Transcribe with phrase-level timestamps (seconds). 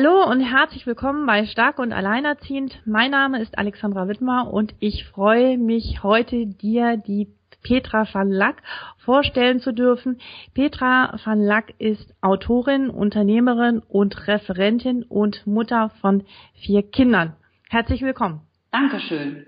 [0.00, 2.80] Hallo und herzlich willkommen bei Stark und Alleinerziehend.
[2.84, 7.26] Mein Name ist Alexandra Wittmer und ich freue mich heute dir die
[7.64, 8.62] Petra van Lack
[8.98, 10.20] vorstellen zu dürfen.
[10.54, 16.22] Petra van Lack ist Autorin, Unternehmerin und Referentin und Mutter von
[16.54, 17.34] vier Kindern.
[17.68, 18.42] Herzlich willkommen.
[18.70, 19.46] Dankeschön.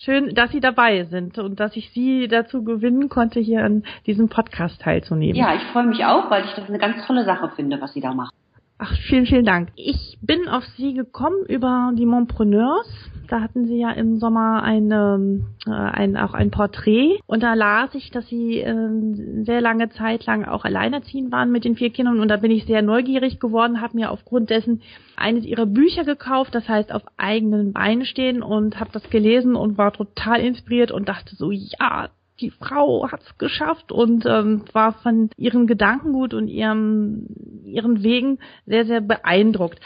[0.00, 4.28] Schön, dass Sie dabei sind und dass ich Sie dazu gewinnen konnte, hier an diesem
[4.28, 5.36] Podcast teilzunehmen.
[5.36, 8.00] Ja, ich freue mich auch, weil ich das eine ganz tolle Sache finde, was Sie
[8.00, 8.32] da machen.
[8.80, 9.70] Ach, vielen, vielen Dank.
[9.74, 12.86] Ich bin auf Sie gekommen über die Montpreneurs.
[13.26, 17.18] Da hatten Sie ja im Sommer eine, äh, ein, auch ein Porträt.
[17.26, 21.64] Und da las ich, dass Sie äh, sehr lange Zeit lang auch alleinerziehend waren mit
[21.64, 22.20] den vier Kindern.
[22.20, 24.80] Und da bin ich sehr neugierig geworden, habe mir aufgrund dessen
[25.16, 29.76] eines Ihrer Bücher gekauft, das heißt auf eigenen Beinen stehen und habe das gelesen und
[29.76, 34.92] war total inspiriert und dachte so, ja, die Frau hat es geschafft und ähm, war
[34.92, 37.26] von ihren Gedankengut und ihrem,
[37.64, 39.80] ihren Wegen sehr, sehr beeindruckt.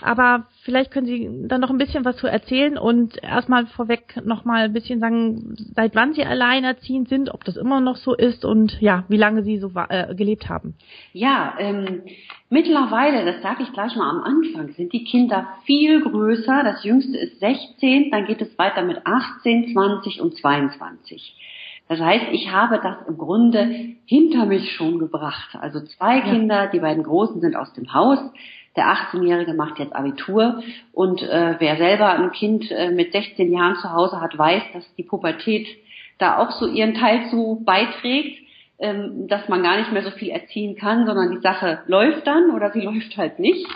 [0.00, 4.64] Aber vielleicht können Sie dann noch ein bisschen was zu erzählen und erstmal vorweg nochmal
[4.64, 8.80] ein bisschen sagen, seit wann Sie alleinerziehend sind, ob das immer noch so ist und
[8.80, 10.74] ja, wie lange Sie so äh, gelebt haben.
[11.12, 12.02] Ja, ähm,
[12.50, 16.62] mittlerweile, das sage ich gleich mal am Anfang, sind die Kinder viel größer.
[16.64, 21.36] Das jüngste ist 16, dann geht es weiter mit 18, 20 und 22.
[21.88, 25.56] Das heißt, ich habe das im Grunde hinter mich schon gebracht.
[25.60, 26.24] Also zwei ja.
[26.24, 28.18] Kinder, die beiden Großen sind aus dem Haus.
[28.76, 30.62] Der 18-Jährige macht jetzt Abitur
[30.92, 34.94] und äh, wer selber ein Kind äh, mit 16 Jahren zu Hause hat, weiß, dass
[34.96, 35.68] die Pubertät
[36.18, 38.40] da auch so ihren Teil zu beiträgt,
[38.80, 42.50] ähm, dass man gar nicht mehr so viel erziehen kann, sondern die Sache läuft dann
[42.50, 43.66] oder sie läuft halt nicht.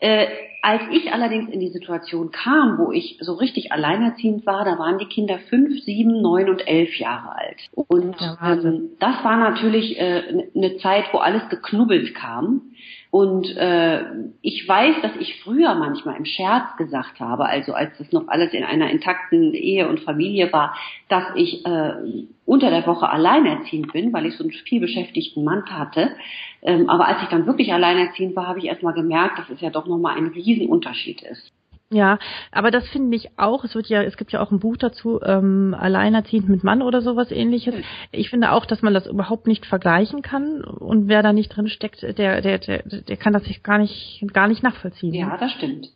[0.00, 0.28] Äh,
[0.62, 4.98] als ich allerdings in die Situation kam, wo ich so richtig alleinerziehend war, da waren
[4.98, 7.47] die Kinder fünf, sieben, neun und elf Jahre alt.
[7.72, 12.62] Und ähm, das war natürlich äh, eine Zeit, wo alles geknubbelt kam.
[13.10, 14.04] Und äh,
[14.42, 18.52] ich weiß, dass ich früher manchmal im Scherz gesagt habe, also als das noch alles
[18.52, 20.74] in einer intakten Ehe und Familie war,
[21.08, 21.94] dass ich äh,
[22.44, 26.10] unter der Woche alleinerziehend bin, weil ich so einen vielbeschäftigten Mann hatte.
[26.60, 29.70] Ähm, aber als ich dann wirklich alleinerziehend war, habe ich erstmal gemerkt, dass es ja
[29.70, 31.52] doch nochmal ein Riesenunterschied ist.
[31.90, 32.18] Ja,
[32.52, 33.64] aber das finde ich auch.
[33.64, 37.00] Es wird ja, es gibt ja auch ein Buch dazu, ähm, alleinerziehend mit Mann oder
[37.00, 37.74] sowas ähnliches.
[38.12, 41.68] Ich finde auch, dass man das überhaupt nicht vergleichen kann und wer da nicht drin
[41.68, 45.14] steckt, der, der, der, der kann das sich gar nicht, gar nicht nachvollziehen.
[45.14, 45.88] Ja, das stimmt.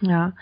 [0.00, 0.32] Ja.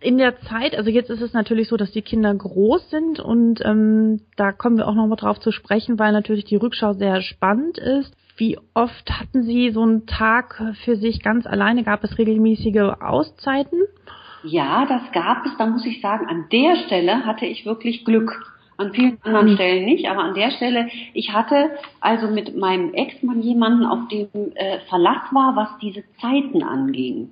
[0.00, 3.64] In der Zeit, also jetzt ist es natürlich so, dass die Kinder groß sind und
[3.64, 7.20] ähm, da kommen wir auch noch mal drauf zu sprechen, weil natürlich die Rückschau sehr
[7.20, 8.12] spannend ist.
[8.42, 11.84] Wie oft hatten Sie so einen Tag für sich ganz alleine?
[11.84, 13.82] Gab es regelmäßige Auszeiten?
[14.42, 15.56] Ja, das gab es.
[15.58, 18.32] Da muss ich sagen, an der Stelle hatte ich wirklich Glück.
[18.78, 19.54] An vielen anderen mhm.
[19.54, 21.70] Stellen nicht, aber an der Stelle, ich hatte
[22.00, 24.26] also mit meinem Ex-Mann jemanden, auf dem
[24.56, 27.30] äh, Verlass war, was diese Zeiten anging.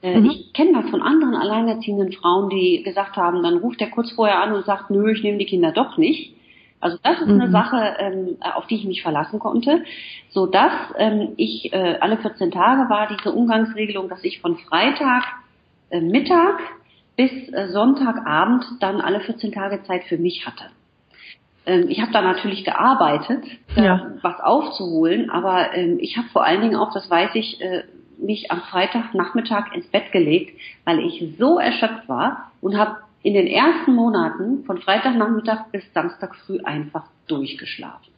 [0.00, 0.30] Äh, mhm.
[0.30, 4.40] Ich kenne das von anderen alleinerziehenden Frauen, die gesagt haben, dann ruft er kurz vorher
[4.40, 6.36] an und sagt, nö, ich nehme die Kinder doch nicht.
[6.82, 7.52] Also das ist eine mhm.
[7.52, 9.84] Sache, ähm, auf die ich mich verlassen konnte,
[10.30, 15.24] so dass ähm, ich äh, alle 14 Tage war diese Umgangsregelung, dass ich von Freitag
[15.90, 16.58] äh, Mittag
[17.16, 20.64] bis äh, Sonntagabend dann alle 14 Tage Zeit für mich hatte.
[21.66, 23.44] Ähm, ich habe da natürlich gearbeitet,
[23.76, 24.10] ja.
[24.22, 27.84] was aufzuholen, aber ähm, ich habe vor allen Dingen auch, das weiß ich, äh,
[28.18, 33.46] mich am Freitagnachmittag ins Bett gelegt, weil ich so erschöpft war und habe in den
[33.46, 38.12] ersten Monaten von Freitagnachmittag bis Samstag früh einfach durchgeschlafen.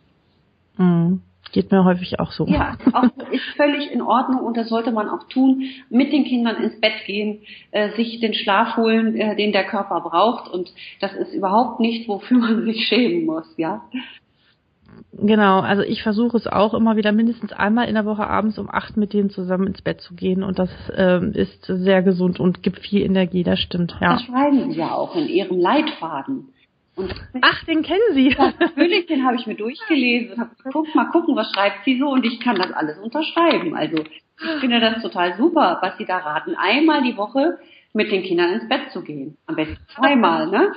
[0.76, 1.22] Mhm.
[1.52, 2.46] Geht mir häufig auch so.
[2.46, 5.64] Ja, auch, ist völlig in Ordnung und das sollte man auch tun.
[5.88, 10.00] Mit den Kindern ins Bett gehen, äh, sich den Schlaf holen, äh, den der Körper
[10.00, 13.82] braucht und das ist überhaupt nicht, wofür man sich schämen muss, ja.
[15.12, 18.69] Genau, also ich versuche es auch immer wieder mindestens einmal in der Woche abends um
[18.69, 22.62] acht mit denen zusammen ins Bett zu gehen und das ähm, ist sehr gesund und
[22.62, 23.96] gibt viel Energie, das stimmt.
[24.00, 24.14] Ja.
[24.14, 26.49] Das schreiben Sie ja auch in Ihrem Leitfaden.
[26.96, 28.31] Und Ach, den kennen Sie.
[28.31, 32.25] Ja, natürlich, den habe ich mir durchgelesen geguckt, mal gucken, was schreibt sie so und
[32.25, 33.75] ich kann das alles unterschreiben.
[33.75, 37.58] Also ich finde das total super, was Sie da raten, einmal die Woche
[37.94, 39.37] mit den Kindern ins Bett zu gehen.
[39.47, 40.73] Am besten zweimal, ne?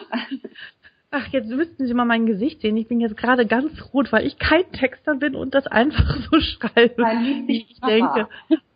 [1.10, 2.76] Ach, jetzt müssten Sie mal mein Gesicht sehen.
[2.76, 6.40] Ich bin jetzt gerade ganz rot, weil ich kein Texter bin und das einfach so
[6.42, 7.02] schreibe,
[7.48, 8.28] wie ich denke.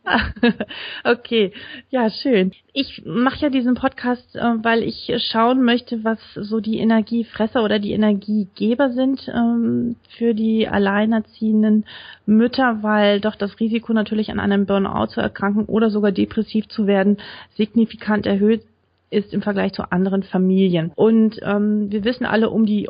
[1.03, 1.51] okay,
[1.89, 2.53] ja, schön.
[2.73, 7.79] Ich mache ja diesen Podcast, äh, weil ich schauen möchte, was so die Energiefresser oder
[7.79, 11.85] die Energiegeber sind ähm, für die alleinerziehenden
[12.25, 16.87] Mütter, weil doch das Risiko natürlich an einem Burnout zu erkranken oder sogar depressiv zu
[16.87, 17.17] werden
[17.55, 18.63] signifikant erhöht
[19.11, 20.91] ist im Vergleich zu anderen Familien.
[20.95, 22.89] Und ähm, wir wissen alle um die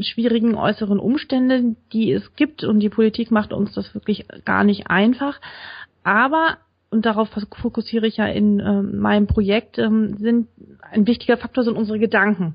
[0.00, 4.88] schwierigen äußeren Umstände, die es gibt und die Politik macht uns das wirklich gar nicht
[4.88, 5.40] einfach.
[6.02, 6.56] Aber
[6.90, 7.28] und darauf
[7.60, 10.48] fokussiere ich ja in äh, meinem Projekt, ähm, sind
[10.90, 12.54] ein wichtiger Faktor sind unsere Gedanken.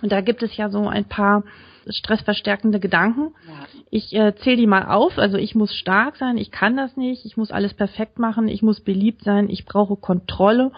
[0.00, 1.44] Und da gibt es ja so ein paar
[1.88, 3.34] stressverstärkende Gedanken.
[3.46, 3.66] Ja.
[3.90, 5.18] Ich äh, zähle die mal auf.
[5.18, 8.62] Also ich muss stark sein, ich kann das nicht, ich muss alles perfekt machen, ich
[8.62, 10.72] muss beliebt sein, ich brauche Kontrolle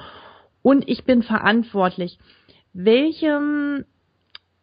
[0.69, 2.19] und ich bin verantwortlich.
[2.75, 3.87] Welchem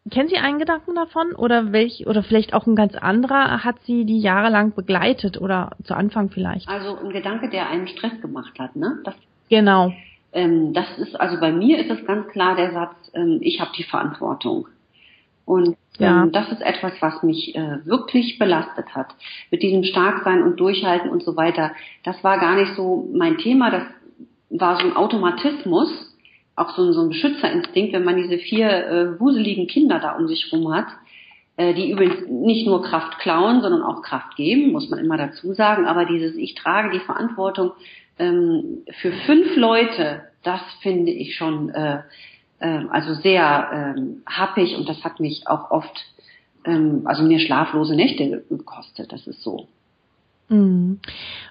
[0.08, 4.04] Kennen Sie einen Gedanken davon oder welch oder vielleicht auch ein ganz anderer hat Sie
[4.04, 6.68] die jahrelang begleitet oder zu Anfang vielleicht?
[6.68, 9.00] Also ein Gedanke, der einen Stress gemacht hat, ne?
[9.02, 9.16] Das,
[9.50, 9.92] genau.
[10.32, 13.72] Ähm, das ist also bei mir ist es ganz klar der Satz: ähm, Ich habe
[13.76, 14.68] die Verantwortung.
[15.44, 16.22] Und ja.
[16.22, 19.08] ähm, das ist etwas, was mich äh, wirklich belastet hat.
[19.50, 21.72] Mit diesem Starksein und Durchhalten und so weiter.
[22.04, 23.72] Das war gar nicht so mein Thema.
[23.72, 23.82] Das
[24.50, 25.90] war so ein Automatismus,
[26.54, 30.28] auch so ein, so ein Beschützerinstinkt, wenn man diese vier äh, wuseligen Kinder da um
[30.28, 30.86] sich rum hat,
[31.56, 35.52] äh, die übrigens nicht nur Kraft klauen, sondern auch Kraft geben, muss man immer dazu
[35.52, 35.86] sagen.
[35.86, 37.72] Aber dieses Ich trage die Verantwortung
[38.18, 42.02] ähm, für fünf Leute, das finde ich schon äh,
[42.58, 46.04] äh, also sehr ähm, happig und das hat mich auch oft,
[46.64, 49.12] ähm, also mir schlaflose Nächte gekostet.
[49.12, 49.68] Das ist so.
[50.48, 51.00] Mhm.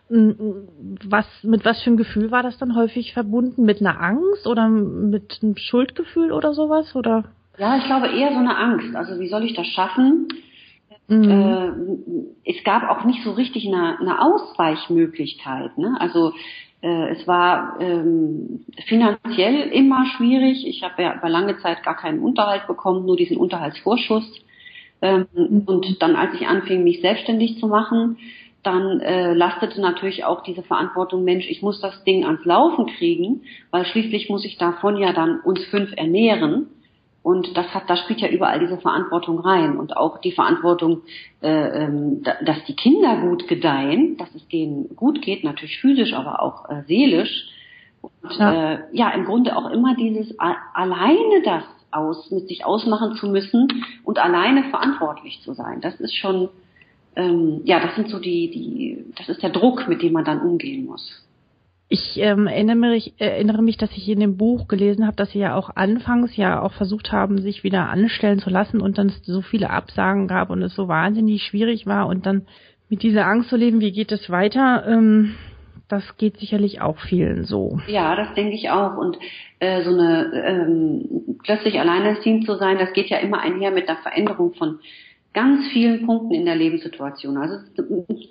[0.08, 3.66] Was, mit was für einem Gefühl war das dann häufig verbunden?
[3.66, 6.96] Mit einer Angst oder mit einem Schuldgefühl oder sowas?
[6.96, 7.26] Oder?
[7.58, 8.96] Ja, ich glaube eher so eine Angst.
[8.96, 10.28] Also wie soll ich das schaffen?
[11.08, 12.04] Mhm.
[12.44, 15.78] Äh, es gab auch nicht so richtig eine, eine Ausweichmöglichkeit.
[15.78, 15.96] Ne?
[16.00, 16.34] Also
[16.82, 20.66] äh, es war ähm, finanziell immer schwierig.
[20.68, 24.26] Ich habe ja über lange Zeit gar keinen Unterhalt bekommen, nur diesen Unterhaltsvorschuss.
[25.02, 25.64] Ähm, mhm.
[25.66, 28.18] Und dann, als ich anfing, mich selbstständig zu machen,
[28.66, 33.44] dann äh, lastete natürlich auch diese Verantwortung, Mensch, ich muss das Ding ans Laufen kriegen,
[33.72, 36.68] weil schließlich muss ich davon ja dann uns fünf ernähren.
[37.22, 41.02] Und das hat, da spielt ja überall diese Verantwortung rein und auch die Verantwortung,
[41.42, 46.42] äh, ähm, dass die Kinder gut gedeihen, dass es denen gut geht, natürlich physisch, aber
[46.42, 47.50] auch äh, seelisch.
[48.02, 48.74] Und ja.
[48.74, 53.70] Äh, ja, im Grunde auch immer dieses alleine das aus mit sich ausmachen zu müssen
[54.04, 55.82] und alleine verantwortlich zu sein.
[55.82, 56.50] Das ist schon
[57.16, 60.42] ähm, ja, das sind so die, die, das ist der Druck, mit dem man dann
[60.42, 61.26] umgehen muss.
[61.88, 65.40] Ich ähm, erinnere, mich, erinnere mich, dass ich in dem Buch gelesen habe, dass Sie
[65.40, 69.24] ja auch anfangs ja auch versucht haben, sich wieder anstellen zu lassen und dann es
[69.24, 72.48] so viele Absagen gab und es so wahnsinnig schwierig war und dann
[72.90, 75.36] mit dieser Angst zu leben, wie geht es weiter, ähm,
[75.88, 77.80] das geht sicherlich auch vielen so.
[77.88, 78.98] Ja, das denke ich auch.
[78.98, 79.20] Und
[79.60, 83.98] äh, so eine ähm, plötzlich alleinerziehend zu sein, das geht ja immer einher mit der
[83.98, 84.80] Veränderung von
[85.36, 87.38] ganz vielen Punkten in der Lebenssituation.
[87.38, 87.58] Also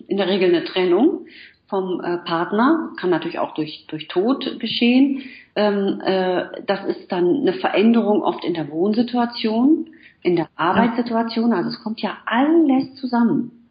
[0.09, 1.27] in der Regel eine Trennung
[1.69, 5.23] vom äh, Partner, kann natürlich auch durch, durch Tod geschehen.
[5.55, 9.91] Ähm, äh, das ist dann eine Veränderung oft in der Wohnsituation,
[10.23, 11.53] in der Arbeitssituation.
[11.53, 13.69] Also es kommt ja alles zusammen.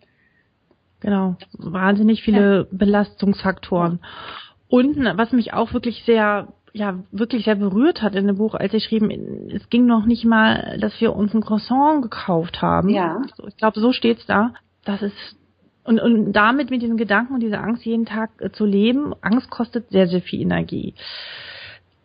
[1.01, 2.65] Genau, wahnsinnig viele ja.
[2.71, 3.99] Belastungsfaktoren.
[4.69, 8.71] Und was mich auch wirklich sehr ja wirklich sehr berührt hat in dem Buch, als
[8.71, 9.11] sie schrieben,
[9.51, 12.89] es ging noch nicht mal, dass wir uns ein Croissant gekauft haben.
[12.89, 13.21] Ja.
[13.47, 14.53] Ich glaube, so steht's da.
[14.83, 15.37] Das ist
[15.85, 19.49] und, und damit mit diesen Gedanken und dieser Angst jeden Tag äh, zu leben, Angst
[19.49, 20.93] kostet sehr, sehr viel Energie.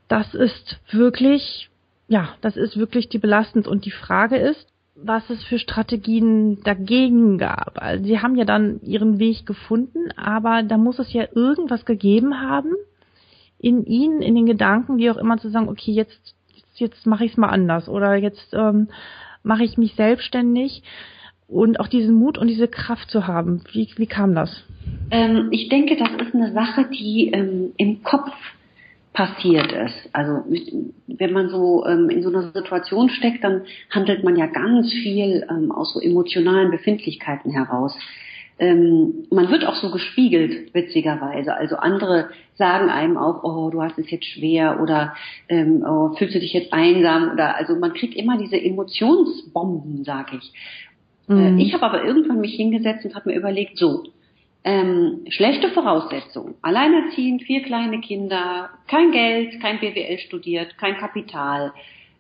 [0.09, 1.71] Das ist wirklich,
[2.09, 3.69] ja, das ist wirklich die belastend.
[3.69, 7.81] Und die Frage ist, was es für Strategien dagegen gab.
[7.81, 12.41] Also sie haben ja dann ihren Weg gefunden, aber da muss es ja irgendwas gegeben
[12.41, 12.73] haben,
[13.59, 17.25] in ihnen, in den Gedanken, wie auch immer, zu sagen, okay, jetzt, jetzt, jetzt mache
[17.25, 18.89] ich es mal anders oder jetzt ähm,
[19.43, 20.83] mache ich mich selbstständig
[21.49, 23.63] und auch diesen Mut und diese Kraft zu haben.
[23.73, 24.65] Wie, wie kam das?
[25.11, 28.31] Ähm, ich denke, das ist eine Sache, die ähm, im Kopf
[29.13, 30.11] passiert ist.
[30.13, 30.45] Also
[31.09, 35.45] wenn man so ähm, in so einer Situation steckt, dann handelt man ja ganz viel
[35.51, 37.97] ähm, aus so emotionalen Befindlichkeiten heraus
[38.59, 41.55] ähm, man wird auch so gespiegelt, witzigerweise.
[41.55, 45.15] Also andere sagen einem auch, oh, du hast es jetzt schwer oder
[45.49, 50.33] ähm, oh, fühlst du dich jetzt einsam oder also man kriegt immer diese Emotionsbomben, sag
[50.35, 50.53] ich.
[51.29, 51.59] Äh, mhm.
[51.59, 54.05] Äh, ich habe aber irgendwann mich hingesetzt und habe mir überlegt, so,
[54.65, 61.73] ähm, schlechte Voraussetzungen, alleinerziehend, vier kleine Kinder, kein Geld, kein BWL studiert, kein Kapital,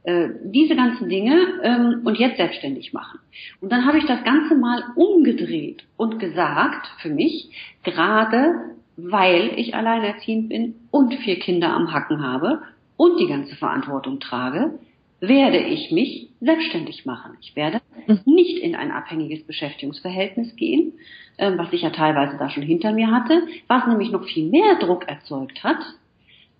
[0.08, 3.18] Äh, diese ganzen Dinge ähm, und jetzt selbstständig machen.
[3.60, 7.50] Und dann habe ich das Ganze mal umgedreht und gesagt für mich,
[7.84, 8.54] gerade
[8.96, 12.62] weil ich alleinerziehend bin und vier Kinder am Hacken habe
[12.96, 14.78] und die ganze Verantwortung trage,
[15.20, 17.36] werde ich mich selbstständig machen.
[17.42, 18.20] Ich werde mhm.
[18.24, 20.94] nicht in ein abhängiges Beschäftigungsverhältnis gehen,
[21.36, 24.76] ähm, was ich ja teilweise da schon hinter mir hatte, was nämlich noch viel mehr
[24.76, 25.80] Druck erzeugt hat,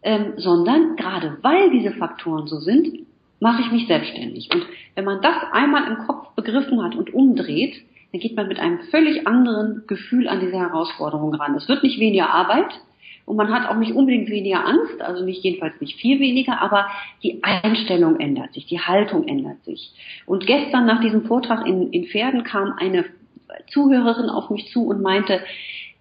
[0.02, 3.07] ähm, sondern gerade weil diese Faktoren so sind,
[3.40, 4.49] mache ich mich selbstständig.
[4.52, 7.75] Und wenn man das einmal im Kopf begriffen hat und umdreht,
[8.12, 11.54] dann geht man mit einem völlig anderen Gefühl an diese Herausforderung ran.
[11.54, 12.71] Es wird nicht weniger Arbeit
[13.26, 16.88] und man hat auch nicht unbedingt weniger Angst, also nicht jedenfalls nicht viel weniger, aber
[17.23, 19.92] die Einstellung ändert sich, die Haltung ändert sich.
[20.25, 23.04] Und gestern nach diesem Vortrag in, in Pferden kam eine
[23.71, 25.40] Zuhörerin auf mich zu und meinte,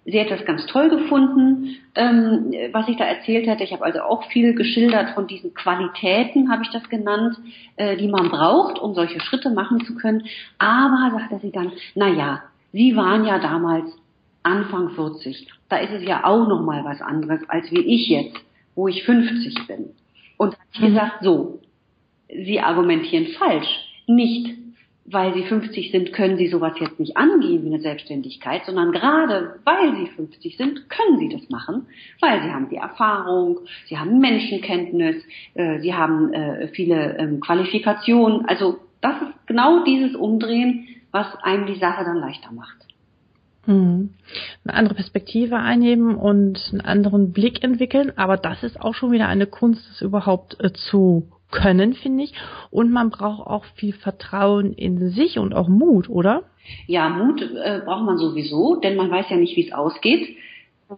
[0.10, 3.66] Sie hat das ganz toll gefunden, ähm, was ich da erzählt hatte.
[3.66, 7.36] Ich habe also auch viel geschildert von diesen Qualitäten, habe ich das genannt,
[7.76, 10.24] äh, die man braucht, um solche Schritte machen zu können.
[10.60, 13.86] Aber, sagte sie dann, na ja, Sie waren ja damals
[14.44, 15.50] Anfang 40.
[15.68, 18.38] Da ist es ja auch noch mal was anderes, als wie ich jetzt,
[18.76, 19.90] wo ich 50 bin.
[20.38, 20.86] Und ich mhm.
[20.86, 21.60] gesagt, so,
[22.30, 23.68] Sie argumentieren falsch.
[24.08, 24.56] Nicht
[25.10, 29.56] weil sie 50 sind, können sie sowas jetzt nicht angehen wie eine Selbstständigkeit, sondern gerade
[29.64, 31.88] weil sie 50 sind, können sie das machen,
[32.20, 35.16] weil sie haben die Erfahrung, sie haben Menschenkenntnis,
[35.54, 38.46] äh, sie haben äh, viele ähm, Qualifikationen.
[38.48, 42.76] Also das ist genau dieses Umdrehen, was einem die Sache dann leichter macht.
[43.64, 44.10] Hm.
[44.66, 49.28] Eine andere Perspektive einnehmen und einen anderen Blick entwickeln, aber das ist auch schon wieder
[49.28, 52.34] eine Kunst, das überhaupt äh, zu können, finde ich.
[52.70, 56.44] Und man braucht auch viel Vertrauen in sich und auch Mut, oder?
[56.86, 60.38] Ja, Mut äh, braucht man sowieso, denn man weiß ja nicht, wie es ausgeht.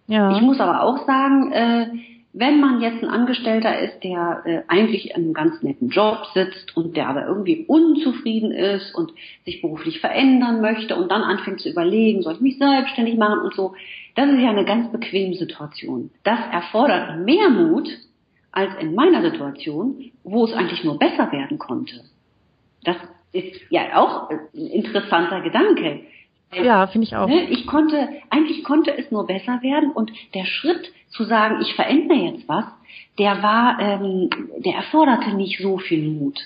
[0.07, 0.35] Ja.
[0.35, 1.87] Ich muss aber auch sagen, äh,
[2.31, 6.77] wenn man jetzt ein Angestellter ist, der äh, eigentlich in einem ganz netten Job sitzt
[6.77, 9.11] und der aber irgendwie unzufrieden ist und
[9.45, 13.55] sich beruflich verändern möchte und dann anfängt zu überlegen, soll ich mich selbstständig machen und
[13.55, 13.73] so,
[14.15, 16.11] das ist ja eine ganz bequeme Situation.
[16.23, 17.89] Das erfordert mehr Mut,
[18.51, 22.03] als in meiner Situation, wo es eigentlich nur besser werden konnte.
[22.83, 22.97] Das
[23.31, 26.01] ist ja auch ein interessanter Gedanke.
[26.53, 27.27] Ja, finde ich auch.
[27.27, 31.75] Ne, ich konnte, eigentlich konnte es nur besser werden und der Schritt zu sagen, ich
[31.75, 32.65] verändere jetzt was,
[33.19, 36.39] der war, ähm, der erforderte nicht so viel Mut.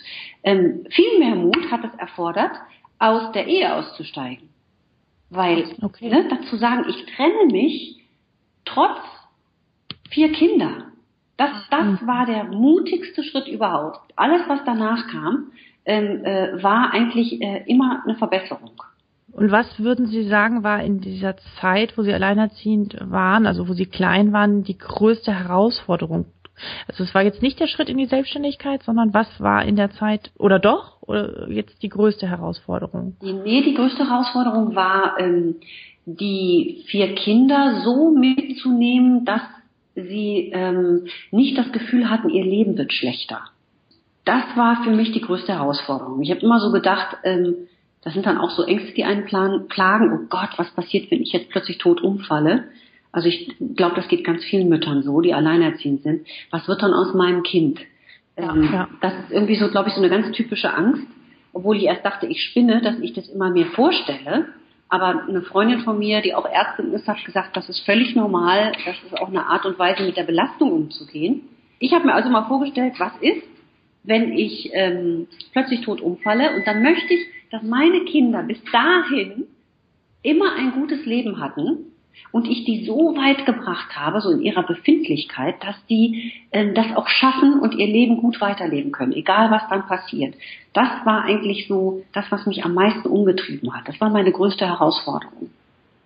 [0.43, 2.51] Ähm, viel mehr Mut hat es erfordert,
[2.99, 4.49] aus der Ehe auszusteigen.
[5.29, 6.09] Weil, okay.
[6.09, 8.01] ne, dazu sagen, ich trenne mich
[8.65, 8.99] trotz
[10.09, 10.92] vier Kinder.
[11.37, 12.07] Das, das mhm.
[12.07, 13.99] war der mutigste Schritt überhaupt.
[14.15, 15.51] Alles, was danach kam,
[15.85, 18.71] ähm, äh, war eigentlich äh, immer eine Verbesserung.
[19.31, 23.73] Und was würden Sie sagen, war in dieser Zeit, wo Sie alleinerziehend waren, also wo
[23.73, 26.25] Sie klein waren, die größte Herausforderung?
[26.87, 29.89] Also es war jetzt nicht der Schritt in die Selbstständigkeit, sondern was war in der
[29.91, 33.17] Zeit oder doch oder jetzt die größte Herausforderung?
[33.21, 35.55] Nee, die größte Herausforderung war, ähm,
[36.05, 39.41] die vier Kinder so mitzunehmen, dass
[39.95, 43.41] sie ähm, nicht das Gefühl hatten, ihr Leben wird schlechter.
[44.25, 46.21] Das war für mich die größte Herausforderung.
[46.21, 47.55] Ich habe immer so gedacht, ähm,
[48.03, 50.11] das sind dann auch so Ängste, die einen plan plagen.
[50.13, 52.65] Oh Gott, was passiert, wenn ich jetzt plötzlich tot umfalle?
[53.11, 56.27] Also ich glaube, das geht ganz vielen Müttern so, die alleinerziehend sind.
[56.51, 57.79] Was wird dann aus meinem Kind?
[58.35, 58.89] Ähm, ja.
[59.01, 61.05] Das ist irgendwie so, glaube ich, so eine ganz typische Angst.
[61.53, 64.47] Obwohl ich erst dachte, ich spinne, dass ich das immer mir vorstelle.
[64.93, 68.73] Aber eine Freundin von mir, die auch Ärztin ist, hat gesagt, das ist völlig normal,
[68.85, 71.49] das ist auch eine Art und Weise, mit der Belastung umzugehen.
[71.79, 73.41] Ich habe mir also mal vorgestellt, was ist,
[74.03, 79.45] wenn ich ähm, plötzlich tot umfalle und dann möchte ich, dass meine Kinder bis dahin
[80.21, 81.92] immer ein gutes Leben hatten
[82.31, 86.95] und ich die so weit gebracht habe, so in ihrer Befindlichkeit, dass die äh, das
[86.95, 90.35] auch schaffen und ihr Leben gut weiterleben können, egal was dann passiert.
[90.73, 93.87] Das war eigentlich so das, was mich am meisten umgetrieben hat.
[93.87, 95.49] Das war meine größte Herausforderung.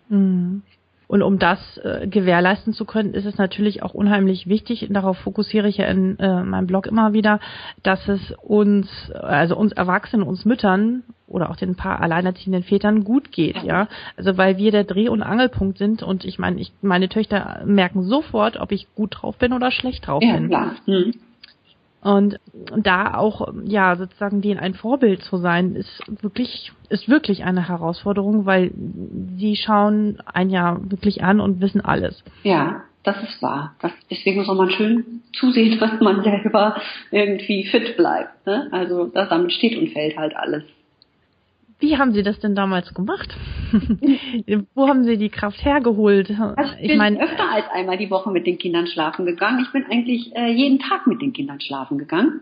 [0.09, 0.63] Mhm.
[1.07, 5.69] Und um das äh, gewährleisten zu können, ist es natürlich auch unheimlich wichtig, darauf fokussiere
[5.69, 7.39] ich ja in äh, meinem Blog immer wieder,
[7.81, 13.31] dass es uns, also uns Erwachsenen, uns Müttern oder auch den paar alleinerziehenden Vätern gut
[13.31, 13.87] geht, ja.
[14.15, 18.03] Also weil wir der Dreh- und Angelpunkt sind und ich meine, ich, meine Töchter merken
[18.03, 20.47] sofort, ob ich gut drauf bin oder schlecht drauf ja, bin.
[20.47, 20.71] Klar.
[20.85, 21.13] Hm.
[22.01, 22.39] Und
[22.83, 28.45] da auch, ja, sozusagen denen ein Vorbild zu sein, ist wirklich, ist wirklich eine Herausforderung,
[28.45, 28.71] weil
[29.37, 32.23] sie schauen ein Jahr wirklich an und wissen alles.
[32.43, 33.75] Ja, das ist wahr.
[33.81, 36.79] Das, deswegen soll man schön zusehen, dass man selber
[37.11, 38.45] irgendwie fit bleibt.
[38.45, 38.67] Ne?
[38.71, 40.63] Also das, damit steht und fällt halt alles.
[41.79, 43.35] Wie haben Sie das denn damals gemacht?
[44.73, 46.31] Wo haben Sie die Kraft hergeholt?
[46.55, 49.63] Also ich, bin mein, öfter als einmal die Woche mit den Kindern schlafen gegangen.
[49.63, 52.41] Ich bin eigentlich äh, jeden Tag mit den Kindern schlafen gegangen.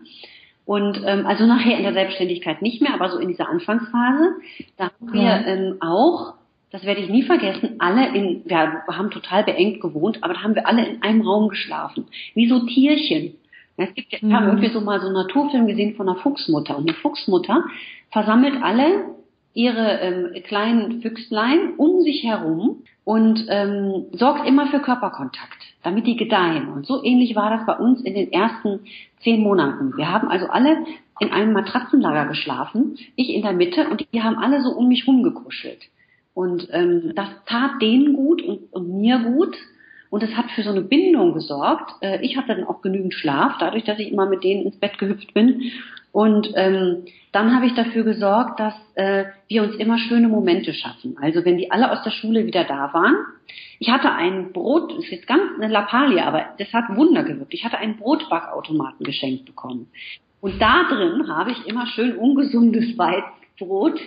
[0.64, 4.36] Und ähm, also nachher in der Selbstständigkeit nicht mehr, aber so in dieser Anfangsphase,
[4.76, 5.46] da haben wir ja.
[5.46, 6.34] ähm, auch,
[6.72, 10.56] das werde ich nie vergessen, alle in, wir haben total beengt gewohnt, aber da haben
[10.56, 13.34] wir alle in einem Raum geschlafen, wie so Tierchen.
[13.76, 14.52] Es gibt ja, ich habe mhm.
[14.52, 16.78] irgendwie so mal so einen Naturfilm gesehen von einer Fuchsmutter.
[16.78, 17.64] Und die Fuchsmutter
[18.10, 19.15] versammelt alle
[19.56, 26.16] ihre ähm, kleinen Füchslein um sich herum und ähm, sorgt immer für Körperkontakt, damit die
[26.16, 26.68] gedeihen.
[26.68, 28.80] Und so ähnlich war das bei uns in den ersten
[29.20, 29.96] zehn Monaten.
[29.96, 30.84] Wir haben also alle
[31.20, 35.08] in einem Matratzenlager geschlafen, ich in der Mitte und die haben alle so um mich
[35.08, 35.88] rumgekuschelt.
[36.34, 39.56] Und ähm, das tat denen gut und, und mir gut.
[40.10, 41.94] Und es hat für so eine Bindung gesorgt.
[42.02, 44.98] Äh, ich hatte dann auch genügend Schlaf, dadurch, dass ich immer mit denen ins Bett
[44.98, 45.62] gehüpft bin.
[46.16, 51.18] Und ähm, dann habe ich dafür gesorgt, dass äh, wir uns immer schöne Momente schaffen.
[51.20, 53.16] Also wenn die alle aus der Schule wieder da waren.
[53.80, 57.52] Ich hatte ein Brot, das ist jetzt ganz eine Lappalie, aber das hat Wunder gewirkt.
[57.52, 59.90] Ich hatte einen Brotbackautomaten geschenkt bekommen.
[60.40, 64.00] Und da drin habe ich immer schön ungesundes Weißbrot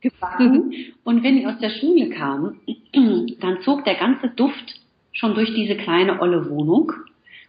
[0.00, 0.72] gebacken.
[1.02, 2.60] Und wenn ich aus der Schule kam,
[3.40, 4.80] dann zog der ganze Duft
[5.10, 6.92] schon durch diese kleine olle Wohnung.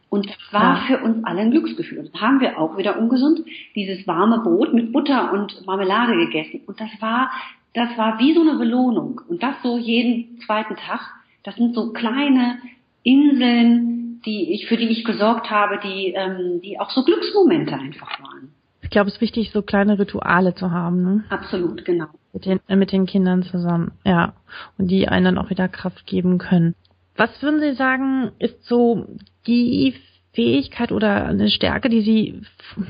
[0.10, 2.00] Und das war für uns alle ein Glücksgefühl.
[2.00, 3.42] Und das haben wir auch wieder ungesund,
[3.76, 6.62] dieses warme Brot mit Butter und Marmelade gegessen.
[6.66, 7.30] Und das war,
[7.74, 9.22] das war wie so eine Belohnung.
[9.28, 11.02] Und das so jeden zweiten Tag.
[11.44, 12.58] Das sind so kleine
[13.04, 18.20] Inseln, die ich, für die ich gesorgt habe, die, ähm, die auch so Glücksmomente einfach
[18.22, 18.52] waren.
[18.82, 21.04] Ich glaube, es ist wichtig, so kleine Rituale zu haben.
[21.04, 21.24] Ne?
[21.30, 22.08] Absolut, genau.
[22.32, 24.34] Mit den, mit den Kindern zusammen, ja.
[24.78, 26.76] Und die einen dann auch wieder Kraft geben können.
[27.18, 29.08] Was würden Sie sagen, ist so
[29.48, 29.96] die
[30.34, 32.42] Fähigkeit oder eine Stärke, die Sie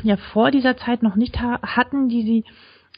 [0.04, 2.44] ja vor dieser Zeit noch nicht ha hatten, die Sie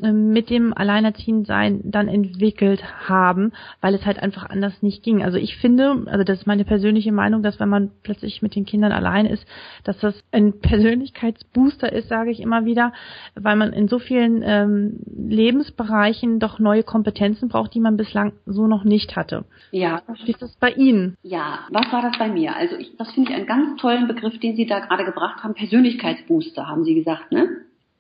[0.02, 3.52] mit dem Alleinerziehendsein dann entwickelt haben,
[3.82, 5.24] weil es halt einfach anders nicht ging.
[5.24, 8.66] Also ich finde, also das ist meine persönliche Meinung, dass wenn man plötzlich mit den
[8.66, 9.46] Kindern allein ist,
[9.84, 12.94] dass das ein Persönlichkeitsbooster ist, sage ich immer wieder,
[13.36, 18.68] weil man in so vielen ähm, Lebensbereichen doch neue Kompetenzen braucht, die man bislang so
[18.68, 19.46] noch nicht hatte.
[19.72, 20.02] Ja.
[20.26, 21.16] Wie ist das bei Ihnen?
[21.24, 22.56] Ja, was war das bei mir?
[22.56, 25.54] Also ich, das finde ich einen ganz tollen Begriff, den Sie da gerade gebracht haben.
[25.54, 27.48] Persönlichkeitsbooster, haben Sie gesagt, ne?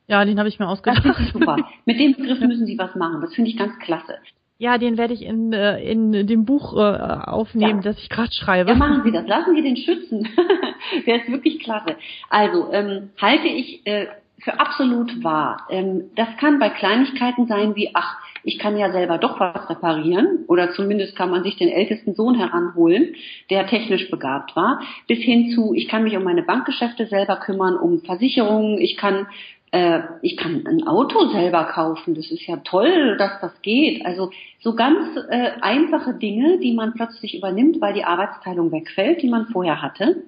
[0.10, 1.06] Ja, den habe ich mir ausgedacht.
[1.06, 1.56] Das ist super.
[1.86, 3.22] Mit dem Begriff müssen Sie was machen.
[3.22, 4.18] Das finde ich ganz klasse.
[4.58, 7.92] Ja, den werde ich in, äh, in dem Buch äh, aufnehmen, ja.
[7.92, 8.72] das ich gerade schreibe.
[8.72, 9.26] Ja, machen Sie das.
[9.28, 10.28] Lassen Sie den schützen.
[11.06, 11.96] Der ist wirklich klasse.
[12.30, 14.08] Also, ähm, halte ich äh,
[14.44, 15.68] für absolut wahr.
[15.70, 20.46] Ähm, das kann bei Kleinigkeiten sein wie, ach, ich kann ja selber doch was reparieren
[20.48, 23.16] oder zumindest kann man sich den ältesten Sohn heranholen,
[23.50, 27.78] der technisch begabt war, bis hin zu, ich kann mich um meine Bankgeschäfte selber kümmern,
[27.78, 29.28] um Versicherungen, ich kann
[29.72, 34.06] äh, ich kann ein Auto selber kaufen, das ist ja toll, dass das geht.
[34.06, 39.30] Also so ganz äh, einfache Dinge, die man plötzlich übernimmt, weil die Arbeitsteilung wegfällt, die
[39.30, 40.24] man vorher hatte.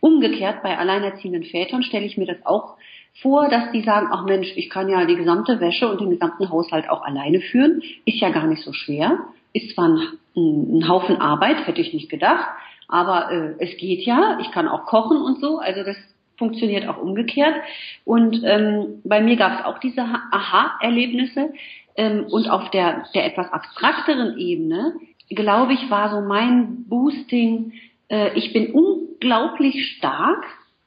[0.00, 2.76] Umgekehrt bei alleinerziehenden Vätern stelle ich mir das auch
[3.20, 6.50] vor, dass die sagen, ach Mensch, ich kann ja die gesamte Wäsche und den gesamten
[6.50, 9.18] Haushalt auch alleine führen, ist ja gar nicht so schwer,
[9.52, 12.46] ist zwar ein, ein Haufen Arbeit, hätte ich nicht gedacht,
[12.88, 15.96] aber äh, es geht ja, ich kann auch kochen und so, also das
[16.36, 17.54] funktioniert auch umgekehrt.
[18.04, 21.52] Und ähm, bei mir gab es auch diese Aha-Erlebnisse.
[21.96, 24.94] Ähm, und auf der, der etwas abstrakteren Ebene,
[25.28, 27.72] glaube ich, war so mein Boosting,
[28.08, 30.44] äh, ich bin unglaublich stark,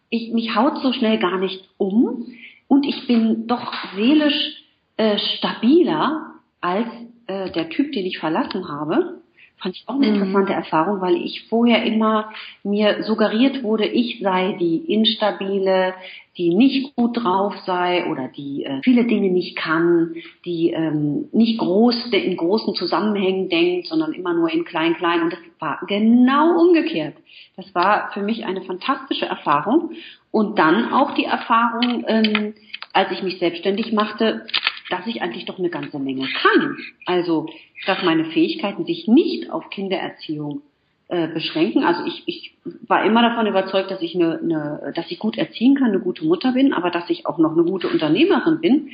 [0.09, 2.27] ich, mich haut so schnell gar nicht um
[2.67, 4.63] und ich bin doch seelisch
[4.97, 6.87] äh, stabiler als
[7.27, 9.21] äh, der Typ, den ich verlassen habe.
[9.59, 10.13] Fand ich auch eine mhm.
[10.13, 12.31] interessante Erfahrung, weil ich vorher immer
[12.63, 15.95] mir suggeriert wurde, ich sei die instabile,
[16.37, 20.13] die nicht gut drauf sei oder die äh, viele Dinge nicht kann,
[20.45, 25.23] die ähm, nicht groß in großen Zusammenhängen denkt, sondern immer nur in klein klein.
[25.23, 27.15] Und das war genau umgekehrt.
[27.55, 29.91] Das war für mich eine fantastische Erfahrung.
[30.29, 32.53] Und dann auch die Erfahrung, ähm,
[32.93, 34.45] als ich mich selbstständig machte,
[34.89, 36.77] dass ich eigentlich doch eine ganze Menge kann.
[37.05, 37.47] Also,
[37.85, 40.61] dass meine Fähigkeiten sich nicht auf Kindererziehung
[41.09, 41.83] äh, beschränken.
[41.83, 45.75] Also ich, ich war immer davon überzeugt, dass ich eine, eine, dass ich gut erziehen
[45.75, 48.89] kann, eine gute Mutter bin, aber dass ich auch noch eine gute Unternehmerin bin,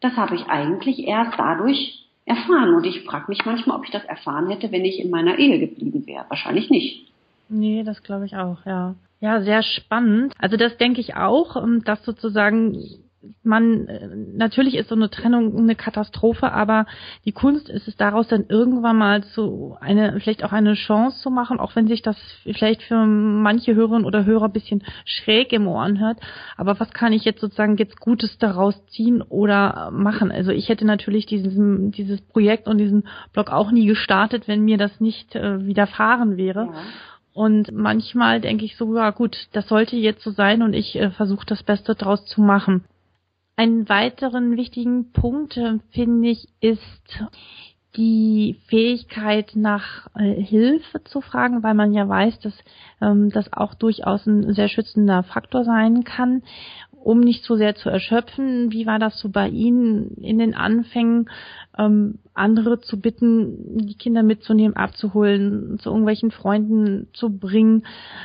[0.00, 2.74] das habe ich eigentlich erst dadurch erfahren.
[2.74, 5.58] Und ich frage mich manchmal, ob ich das erfahren hätte, wenn ich in meiner Ehe
[5.58, 6.26] geblieben wäre.
[6.28, 7.10] Wahrscheinlich nicht.
[7.48, 8.94] Nee, das glaube ich auch, ja.
[9.20, 10.34] Ja, sehr spannend.
[10.38, 12.78] Also das denke ich auch, ähm, dass sozusagen
[13.44, 16.86] man äh, natürlich ist so eine Trennung eine Katastrophe, aber
[17.24, 21.30] die Kunst ist es daraus dann irgendwann mal zu eine vielleicht auch eine Chance zu
[21.30, 25.66] machen, auch wenn sich das vielleicht für manche Hörerinnen oder Hörer ein bisschen schräg im
[25.66, 26.18] Ohr anhört.
[26.56, 30.30] Aber was kann ich jetzt sozusagen jetzt Gutes daraus ziehen oder machen?
[30.30, 34.78] Also ich hätte natürlich diesen, dieses Projekt und diesen Blog auch nie gestartet, wenn mir
[34.78, 36.66] das nicht äh, widerfahren wäre.
[36.66, 36.74] Ja.
[37.34, 41.10] Und manchmal denke ich so, ja gut, das sollte jetzt so sein und ich äh,
[41.10, 42.84] versuche das Beste daraus zu machen.
[43.56, 47.24] Einen weiteren wichtigen Punkt, äh, finde ich, ist
[47.96, 52.54] die Fähigkeit nach äh, Hilfe zu fragen, weil man ja weiß, dass
[53.00, 56.42] ähm, das auch durchaus ein sehr schützender Faktor sein kann,
[56.92, 58.72] um nicht zu sehr zu erschöpfen.
[58.72, 61.30] Wie war das so bei Ihnen in den Anfängen,
[61.78, 67.84] ähm, andere zu bitten, die Kinder mitzunehmen, abzuholen, zu irgendwelchen Freunden zu bringen?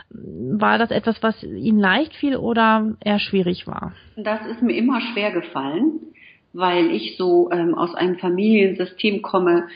[0.10, 3.94] War das etwas, was Ihnen leicht fiel oder eher schwierig war?
[4.16, 6.00] Das ist mir immer schwer gefallen
[6.54, 9.68] weil ich so ähm, aus einem Familiensystem komme,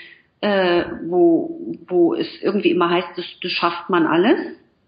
[0.41, 4.39] äh, wo, wo es irgendwie immer heißt, das, das schafft man alles,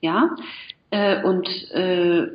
[0.01, 0.35] ja.
[0.91, 2.27] Äh, und äh,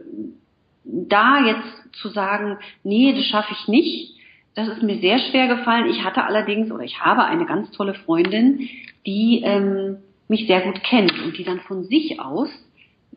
[0.84, 4.16] da jetzt zu sagen, nee, das schaffe ich nicht,
[4.54, 5.90] das ist mir sehr schwer gefallen.
[5.90, 8.68] Ich hatte allerdings oder ich habe eine ganz tolle Freundin,
[9.06, 12.48] die ähm, mich sehr gut kennt und die dann von sich aus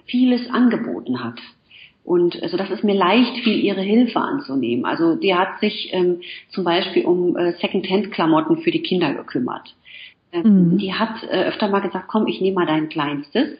[0.06, 1.40] vieles angeboten hat.
[2.04, 4.86] Und also das ist mir leicht fiel, ihre Hilfe anzunehmen.
[4.86, 9.74] Also die hat sich ähm, zum Beispiel um äh, Second-Hand-Klamotten für die Kinder gekümmert.
[10.34, 10.78] Ähm, mhm.
[10.80, 13.58] Die hat äh, öfter mal gesagt, komm, ich nehme mal dein Kleinstes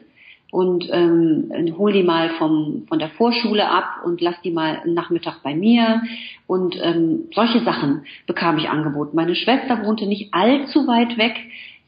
[0.54, 4.94] und ähm, hol die mal vom, von der Vorschule ab und lass die mal einen
[4.94, 6.02] Nachmittag bei mir.
[6.46, 9.16] Und ähm, solche Sachen bekam ich angeboten.
[9.16, 11.34] Meine Schwester wohnte nicht allzu weit weg.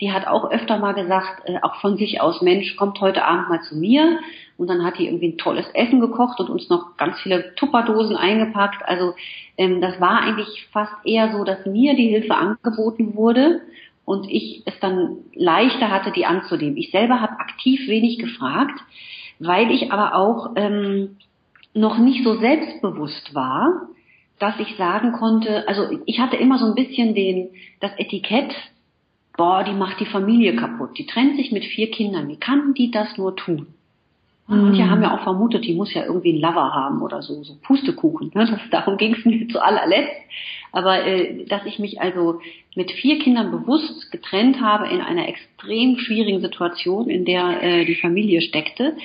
[0.00, 3.48] Die hat auch öfter mal gesagt, äh, auch von sich aus, Mensch, kommt heute Abend
[3.48, 4.18] mal zu mir
[4.58, 8.16] und dann hat die irgendwie ein tolles Essen gekocht und uns noch ganz viele Tupperdosen
[8.16, 8.82] eingepackt.
[8.86, 9.14] Also
[9.56, 13.62] ähm, das war eigentlich fast eher so, dass mir die Hilfe angeboten wurde
[14.04, 16.76] und ich es dann leichter hatte, die anzunehmen.
[16.76, 18.80] Ich selber habe aktiv wenig gefragt,
[19.38, 21.16] weil ich aber auch ähm,
[21.74, 23.88] noch nicht so selbstbewusst war,
[24.38, 28.54] dass ich sagen konnte, also ich hatte immer so ein bisschen den, das Etikett,
[29.36, 32.90] boah, die macht die Familie kaputt, die trennt sich mit vier Kindern, wie kann die
[32.90, 33.68] das nur tun?
[34.48, 34.90] Manche mhm.
[34.90, 38.30] haben ja auch vermutet, die muss ja irgendwie einen Lover haben oder so, so Pustekuchen.
[38.32, 38.46] Ne?
[38.46, 40.14] Das, darum ging es mir zu allerletzt.
[40.70, 42.40] Aber äh, dass ich mich also
[42.76, 47.96] mit vier Kindern bewusst getrennt habe in einer extrem schwierigen Situation, in der äh, die
[47.96, 48.96] Familie steckte,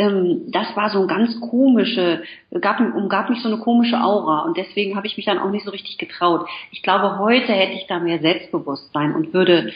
[0.00, 2.22] ähm, das war so ein ganz komische,
[2.62, 5.66] gab, umgab mich so eine komische Aura und deswegen habe ich mich dann auch nicht
[5.66, 6.48] so richtig getraut.
[6.70, 9.72] Ich glaube, heute hätte ich da mehr Selbstbewusstsein und würde,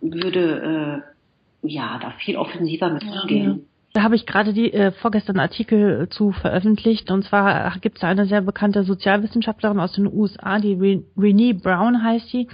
[0.00, 1.04] würde
[1.62, 3.66] äh, ja da viel offensiver mit umgehen.
[3.92, 7.10] Da habe ich gerade die äh, vorgestern Artikel zu veröffentlicht.
[7.10, 12.04] Und zwar gibt es eine sehr bekannte Sozialwissenschaftlerin aus den USA, die Re Renee Brown
[12.04, 12.46] heißt sie.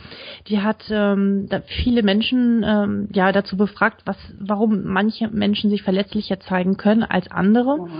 [0.48, 5.82] Die hat ähm, da viele Menschen ähm, ja dazu befragt, was, warum manche Menschen sich
[5.82, 7.80] verletzlicher zeigen können als andere.
[7.80, 7.90] Mhm.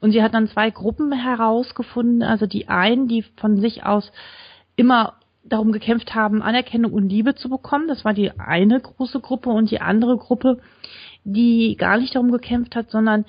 [0.00, 2.22] Und sie hat dann zwei Gruppen herausgefunden.
[2.22, 4.10] Also die einen, die von sich aus
[4.76, 5.14] immer
[5.48, 7.88] darum gekämpft haben, Anerkennung und Liebe zu bekommen.
[7.88, 10.58] Das war die eine große Gruppe und die andere Gruppe,
[11.26, 13.24] die gar nicht darum gekämpft hat, sondern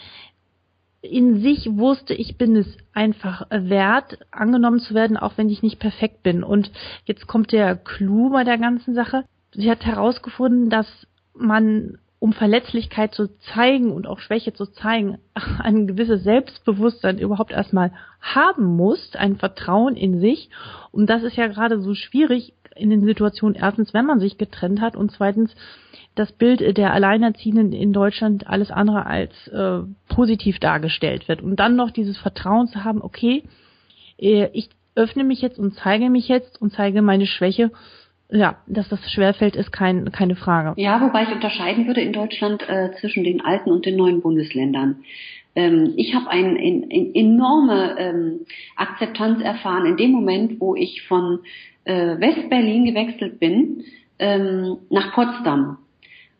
[1.01, 5.79] in sich wusste, ich bin es einfach wert, angenommen zu werden, auch wenn ich nicht
[5.79, 6.43] perfekt bin.
[6.43, 6.71] Und
[7.05, 9.23] jetzt kommt der Clou bei der ganzen Sache.
[9.53, 10.87] Sie hat herausgefunden, dass
[11.33, 15.17] man, um Verletzlichkeit zu zeigen und auch Schwäche zu zeigen,
[15.59, 20.49] ein gewisses Selbstbewusstsein überhaupt erstmal haben muss, ein Vertrauen in sich.
[20.91, 24.81] Und das ist ja gerade so schwierig in den Situationen, erstens, wenn man sich getrennt
[24.81, 25.55] hat und zweitens,
[26.19, 31.41] das Bild der Alleinerziehenden in Deutschland alles andere als äh, positiv dargestellt wird.
[31.41, 33.43] Und dann noch dieses Vertrauen zu haben, okay,
[34.19, 37.71] äh, ich öffne mich jetzt und zeige mich jetzt und zeige meine Schwäche.
[38.29, 40.73] Ja, dass das schwerfällt, ist kein, keine Frage.
[40.81, 45.03] Ja, wobei ich unterscheiden würde in Deutschland äh, zwischen den alten und den neuen Bundesländern.
[45.55, 48.39] Ähm, ich habe eine ein, ein enorme ähm,
[48.75, 51.39] Akzeptanz erfahren in dem Moment, wo ich von
[51.85, 53.85] äh, West-Berlin gewechselt bin
[54.19, 55.77] ähm, nach Potsdam.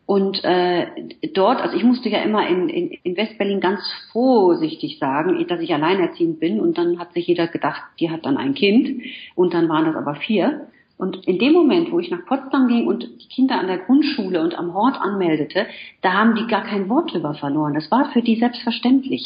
[0.08, 0.86] Und äh,
[1.34, 5.74] dort, also ich musste ja immer in, in, in Westberlin ganz vorsichtig sagen, dass ich
[5.74, 6.60] alleinerziehend bin.
[6.60, 9.02] Und dann hat sich jeder gedacht, die hat dann ein Kind.
[9.34, 10.68] Und dann waren das aber vier.
[10.96, 14.40] Und in dem Moment, wo ich nach Potsdam ging und die Kinder an der Grundschule
[14.40, 15.66] und am Hort anmeldete,
[16.00, 17.74] da haben die gar kein Wort drüber verloren.
[17.74, 19.24] Das war für die selbstverständlich.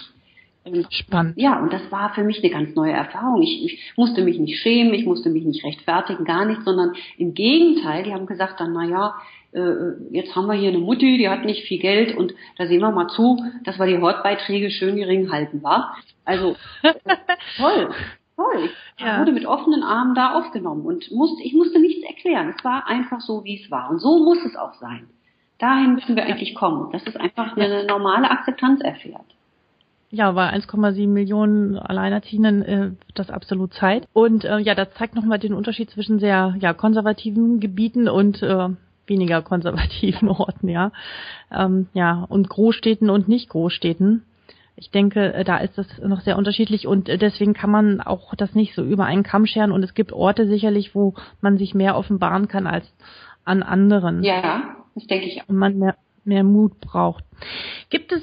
[0.90, 1.34] Spannend.
[1.36, 3.40] Ja, und das war für mich eine ganz neue Erfahrung.
[3.42, 7.34] Ich, ich musste mich nicht schämen, ich musste mich nicht rechtfertigen, gar nicht, sondern im
[7.34, 9.14] Gegenteil, die haben gesagt dann, na ja,
[10.10, 12.90] jetzt haben wir hier eine Mutti, die hat nicht viel Geld und da sehen wir
[12.90, 15.96] mal zu, dass wir die Hortbeiträge schön gering halten, war.
[16.24, 16.56] Also
[17.58, 17.90] toll,
[18.36, 18.70] toll.
[18.96, 19.20] Ich ja.
[19.20, 22.54] wurde mit offenen Armen da aufgenommen und musste, ich musste nichts erklären.
[22.56, 23.90] Es war einfach so, wie es war.
[23.90, 25.08] Und so muss es auch sein.
[25.58, 29.26] Dahin müssen wir eigentlich kommen, dass es einfach eine normale Akzeptanz erfährt.
[30.10, 34.06] Ja, bei 1,7 Millionen Alleinerziehenden äh, das absolut Zeit.
[34.12, 38.68] Und äh, ja, das zeigt nochmal den Unterschied zwischen sehr ja, konservativen Gebieten und äh,
[39.06, 40.92] weniger konservativen Orten, ja.
[41.50, 44.24] Ähm, ja, und Großstädten und nicht Großstädten.
[44.76, 48.34] ich denke, äh, da ist das noch sehr unterschiedlich und äh, deswegen kann man auch
[48.34, 51.74] das nicht so über einen Kamm scheren und es gibt Orte sicherlich, wo man sich
[51.74, 52.92] mehr offenbaren kann als
[53.44, 54.22] an anderen.
[54.22, 55.48] Ja, das denke ich auch.
[55.48, 57.24] Und man mehr, mehr Mut braucht.
[57.90, 58.22] Gibt es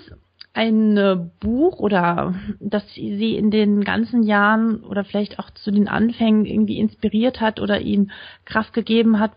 [0.59, 6.45] ein Buch oder das Sie in den ganzen Jahren oder vielleicht auch zu den Anfängen
[6.45, 8.11] irgendwie inspiriert hat oder Ihnen
[8.43, 9.31] Kraft gegeben hat,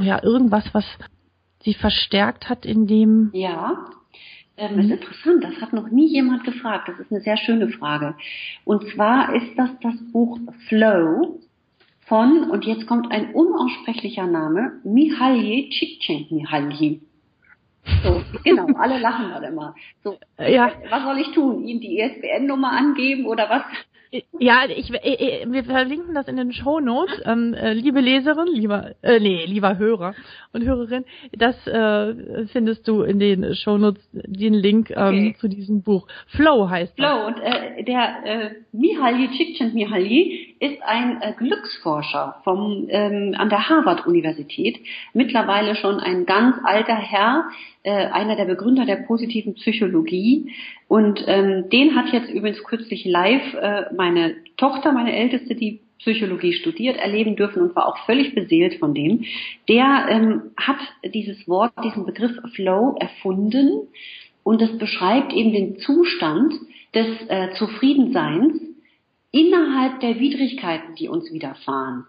[0.00, 0.86] ja, irgendwas, was
[1.62, 3.28] Sie verstärkt hat in dem?
[3.34, 3.84] Ja,
[4.56, 6.88] ähm, das ist interessant, das hat noch nie jemand gefragt.
[6.88, 8.14] Das ist eine sehr schöne Frage.
[8.64, 11.38] Und zwar ist das das Buch Flow
[12.06, 17.02] von, und jetzt kommt ein unaussprechlicher Name, Mihaly Csikszentmihalyi.
[18.02, 19.74] So, genau, alle lachen dann immer.
[20.04, 20.72] So, ja.
[20.88, 21.64] was soll ich tun?
[21.66, 23.62] Ihm die ISBN-Nummer angeben oder was?
[24.38, 27.18] Ja, ich, ich, wir verlinken das in den Show Notes.
[27.24, 30.14] Ähm, äh, liebe Leserin, lieber, äh, nee, lieber Hörer
[30.52, 35.36] und Hörerin, das äh, findest du in den Show Notes den Link ähm, okay.
[35.40, 36.06] zu diesem Buch.
[36.26, 37.06] Flow heißt das.
[37.06, 43.68] Flow und äh, der äh, Mihaly Csikszentmihalyi ist ein äh, Glücksforscher vom ähm, an der
[43.68, 44.78] Harvard Universität,
[45.12, 47.46] mittlerweile schon ein ganz alter Herr,
[47.82, 50.52] äh, einer der Begründer der positiven Psychologie.
[50.86, 56.52] Und ähm, den hat jetzt übrigens kürzlich live äh, meine Tochter, meine Älteste, die Psychologie
[56.52, 59.24] studiert, erleben dürfen und war auch völlig beseelt von dem.
[59.68, 60.78] Der ähm, hat
[61.12, 63.88] dieses Wort, diesen Begriff Flow erfunden
[64.44, 66.54] und es beschreibt eben den Zustand
[66.94, 68.71] des äh, Zufriedenseins
[69.32, 72.04] innerhalb der Widrigkeiten, die uns widerfahren.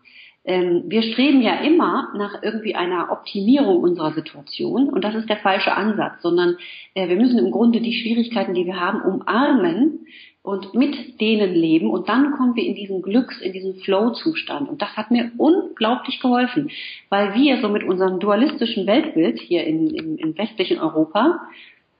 [0.45, 5.38] Ähm, wir streben ja immer nach irgendwie einer Optimierung unserer Situation und das ist der
[5.38, 6.57] falsche Ansatz, sondern
[6.95, 10.05] äh, wir müssen im Grunde die Schwierigkeiten, die wir haben, umarmen
[10.41, 14.67] und mit denen leben und dann kommen wir in diesen Glücks, in diesen Flow-Zustand.
[14.67, 16.69] Und das hat mir unglaublich geholfen,
[17.07, 21.39] weil wir so mit unserem dualistischen Weltbild hier in, in, in westlichen Europa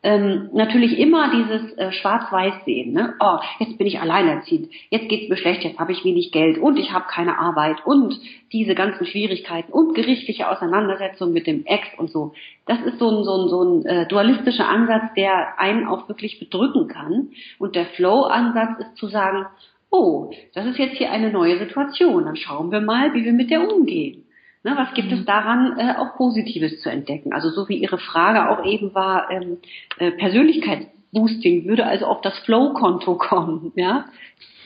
[0.04, 2.94] ähm, natürlich immer dieses äh, Schwarz-Weiß sehen.
[2.94, 3.14] Ne?
[3.20, 6.78] Oh, jetzt bin ich alleinerziehend, jetzt geht's mir schlecht, jetzt habe ich wenig Geld und
[6.78, 8.20] ich habe keine Arbeit und
[8.52, 12.34] diese ganzen Schwierigkeiten und gerichtliche Auseinandersetzungen mit dem Ex und so.
[12.66, 16.40] Das ist so ein, so ein, so ein äh, dualistischer Ansatz, der einen auch wirklich
[16.40, 17.30] bedrücken kann.
[17.58, 19.46] Und der Flow-Ansatz ist zu sagen,
[19.90, 23.52] oh, das ist jetzt hier eine neue Situation, dann schauen wir mal, wie wir mit
[23.52, 24.23] der umgehen.
[24.66, 25.26] Ne, was gibt es mhm.
[25.26, 27.34] daran äh, auch Positives zu entdecken?
[27.34, 29.58] Also so wie Ihre Frage auch eben war, ähm,
[29.98, 34.06] äh, Persönlichkeitsboosting würde also auf das Flow-Konto kommen, ja.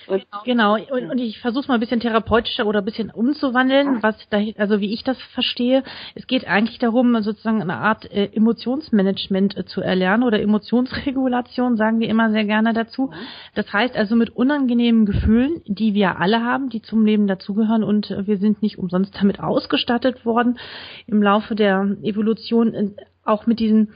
[0.07, 4.15] Und, genau, und, und ich versuche mal ein bisschen therapeutischer oder ein bisschen umzuwandeln, was
[4.29, 5.83] da, also wie ich das verstehe.
[6.15, 11.99] Es geht eigentlich darum, sozusagen eine Art äh, Emotionsmanagement äh, zu erlernen oder Emotionsregulation, sagen
[11.99, 13.11] wir immer sehr gerne dazu.
[13.53, 18.11] Das heißt also mit unangenehmen Gefühlen, die wir alle haben, die zum Leben dazugehören und
[18.11, 20.57] äh, wir sind nicht umsonst damit ausgestattet worden.
[21.05, 22.89] Im Laufe der Evolution, äh,
[23.25, 23.93] auch mit diesen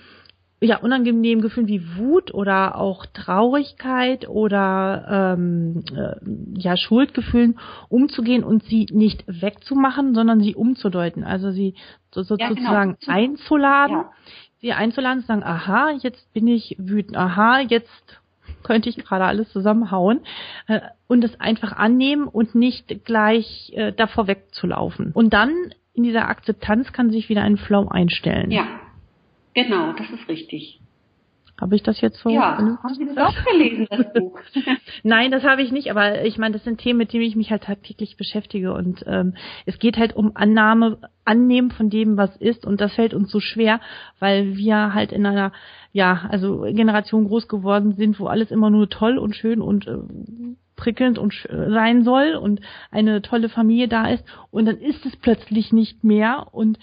[0.64, 7.58] ja, unangenehmen Gefühlen wie Wut oder auch Traurigkeit oder ähm, äh, ja, Schuldgefühlen
[7.90, 11.24] umzugehen und sie nicht wegzumachen, sondern sie umzudeuten.
[11.24, 11.74] Also sie
[12.12, 12.62] so, so ja, genau.
[12.62, 14.12] sozusagen einzuladen, ja.
[14.62, 18.22] sie einzuladen, zu sagen, aha, jetzt bin ich wütend, aha, jetzt
[18.62, 20.20] könnte ich gerade alles zusammenhauen
[20.68, 25.12] äh, und es einfach annehmen und nicht gleich äh, davor wegzulaufen.
[25.14, 28.52] Und dann in dieser Akzeptanz kann sich wieder ein Flow einstellen.
[28.52, 28.68] Ja,
[29.54, 30.80] Genau, das ist richtig.
[31.62, 32.30] Habe ich das jetzt so?
[32.30, 34.40] Ja, haben Sie das auch gelesen, das Buch?
[35.04, 37.52] Nein, das habe ich nicht, aber ich meine, das sind Themen, mit denen ich mich
[37.52, 39.36] halt tagtäglich beschäftige und ähm,
[39.68, 43.40] es geht halt um Annahme, Annehmen von dem, was ist und das fällt uns so
[43.40, 43.80] schwer,
[44.18, 45.52] weil wir halt in einer,
[45.94, 49.98] ja, also Generation groß geworden sind, wo alles immer nur toll und schön und äh,
[50.78, 52.60] prickelnd und sein soll und
[52.90, 56.80] eine tolle Familie da ist und dann ist es plötzlich nicht mehr und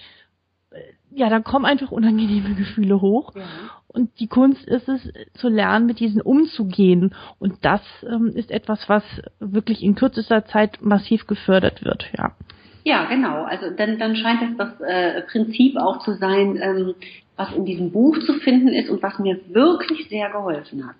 [1.10, 3.34] ja, da kommen einfach unangenehme Gefühle hoch.
[3.34, 3.42] Ja.
[3.88, 7.14] Und die Kunst ist es, zu lernen, mit diesen umzugehen.
[7.38, 9.02] Und das ähm, ist etwas, was
[9.40, 12.32] wirklich in kürzester Zeit massiv gefördert wird, ja.
[12.84, 13.44] Ja, genau.
[13.44, 16.94] Also dann, dann scheint es das äh, Prinzip auch zu sein, ähm,
[17.36, 20.96] was in diesem Buch zu finden ist und was mir wirklich sehr geholfen hat.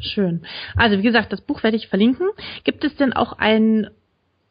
[0.00, 0.42] Schön.
[0.76, 2.28] Also wie gesagt, das Buch werde ich verlinken.
[2.64, 3.88] Gibt es denn auch ein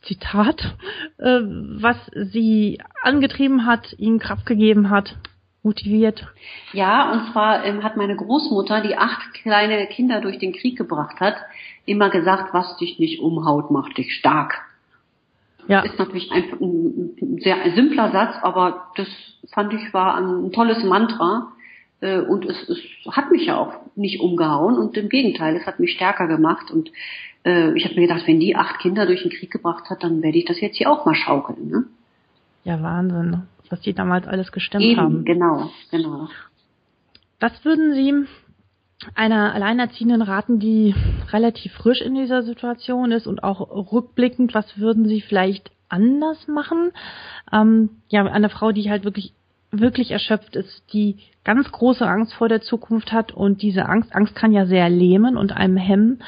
[0.03, 0.75] Zitat,
[1.17, 5.15] äh, was sie angetrieben hat, ihnen Kraft gegeben hat,
[5.63, 6.27] motiviert.
[6.73, 11.19] Ja, und zwar ähm, hat meine Großmutter, die acht kleine Kinder durch den Krieg gebracht
[11.19, 11.35] hat,
[11.85, 14.61] immer gesagt, was dich nicht umhaut, macht dich stark.
[15.67, 15.81] Ja.
[15.81, 16.43] Ist natürlich ein,
[17.21, 19.07] ein sehr simpler Satz, aber das
[19.53, 21.51] fand ich war ein tolles Mantra.
[22.01, 25.79] Äh, und es, es hat mich ja auch nicht umgehauen und im Gegenteil, es hat
[25.79, 26.91] mich stärker gemacht und
[27.45, 30.21] äh, ich habe mir gedacht, wenn die acht Kinder durch den Krieg gebracht hat, dann
[30.21, 31.69] werde ich das jetzt hier auch mal schaukeln.
[31.69, 31.85] Ne?
[32.63, 35.25] Ja, Wahnsinn, was die damals alles gestemmt Eben, haben.
[35.25, 36.27] Genau, genau.
[37.39, 38.27] Was würden Sie
[39.15, 40.93] einer Alleinerziehenden raten, die
[41.31, 46.91] relativ frisch in dieser Situation ist und auch rückblickend, was würden Sie vielleicht anders machen?
[47.51, 49.33] Ähm, ja, eine Frau, die halt wirklich
[49.71, 54.35] wirklich erschöpft ist, die ganz große Angst vor der Zukunft hat und diese Angst, Angst
[54.35, 56.23] kann ja sehr lähmen und einem hemmen.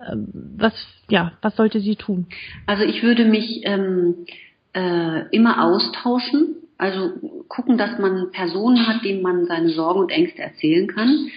[0.00, 0.72] Ähm, was,
[1.08, 2.26] ja, was sollte sie tun?
[2.66, 4.26] Also ich würde mich ähm,
[4.72, 7.12] äh, immer austauschen, also
[7.48, 11.28] gucken, dass man Personen hat, denen man seine Sorgen und Ängste erzählen kann.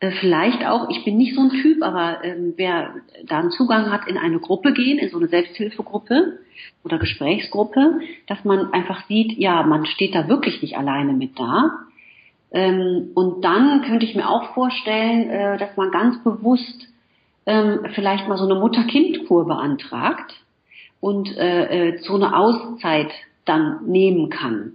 [0.00, 2.94] Äh, vielleicht auch, ich bin nicht so ein Typ, aber ähm, wer
[3.26, 6.38] da einen Zugang hat, in eine Gruppe gehen, in so eine Selbsthilfegruppe
[6.84, 11.70] oder Gesprächsgruppe, dass man einfach sieht, ja, man steht da wirklich nicht alleine mit da.
[12.52, 16.88] Ähm, und dann könnte ich mir auch vorstellen, äh, dass man ganz bewusst
[17.46, 20.34] ähm, vielleicht mal so eine Mutter-Kind-Kur beantragt
[21.00, 23.12] und äh, äh, so eine Auszeit
[23.44, 24.72] dann nehmen kann.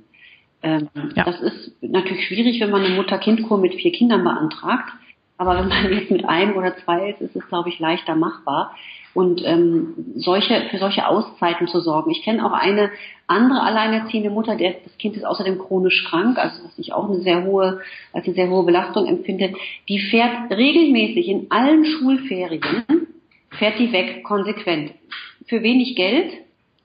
[0.63, 1.23] Ähm, ja.
[1.23, 4.93] Das ist natürlich schwierig, wenn man eine Mutter-Kind-Kur mit vier Kindern beantragt.
[5.41, 8.75] Aber wenn man jetzt mit einem oder zwei ist, ist es, glaube ich, leichter machbar.
[9.15, 12.11] Und ähm, solche, für solche Auszeiten zu sorgen.
[12.11, 12.91] Ich kenne auch eine
[13.25, 17.21] andere alleinerziehende Mutter, der das Kind ist außerdem chronisch krank, also was ich auch eine
[17.21, 17.81] sehr hohe,
[18.13, 19.55] als eine sehr hohe Belastung empfinde.
[19.89, 22.83] Die fährt regelmäßig in allen Schulferien,
[23.49, 24.91] fährt die weg, konsequent.
[25.47, 26.33] Für wenig Geld,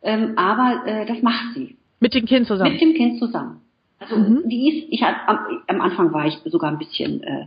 [0.02, 1.76] ähm, aber äh, das macht sie.
[2.00, 2.72] Mit dem Kind zusammen?
[2.72, 3.60] Mit dem Kind zusammen.
[3.98, 4.48] Also mhm.
[4.48, 7.46] die ist, ich hab, am, am Anfang war ich sogar ein bisschen äh,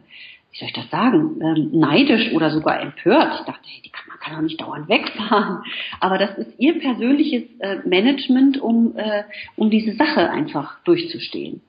[0.52, 3.40] wie soll ich das sagen, ähm, neidisch oder sogar empört.
[3.40, 5.64] Ich dachte, hey, die kann, man kann doch nicht dauernd wegfahren.
[6.00, 9.24] Aber das ist ihr persönliches äh, Management, um, äh,
[9.56, 11.62] um diese Sache einfach durchzustehen.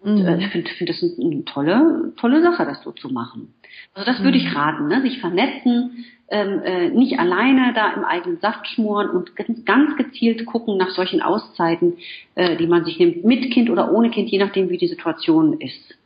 [0.00, 0.26] Und mhm.
[0.26, 3.54] äh, ich finde find das eine, tolle, tolle Sache, das so zu machen.
[3.92, 4.56] Also das würde ich mhm.
[4.56, 5.02] raten, ne?
[5.02, 10.46] sich vernetzen, ähm, äh, nicht alleine da im eigenen Saft schmoren und ganz, ganz gezielt
[10.46, 11.94] gucken nach solchen Auszeiten,
[12.34, 15.60] äh, die man sich nimmt, mit Kind oder ohne Kind, je nachdem, wie die Situation
[15.60, 15.98] ist.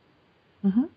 [0.62, 0.88] Mhm.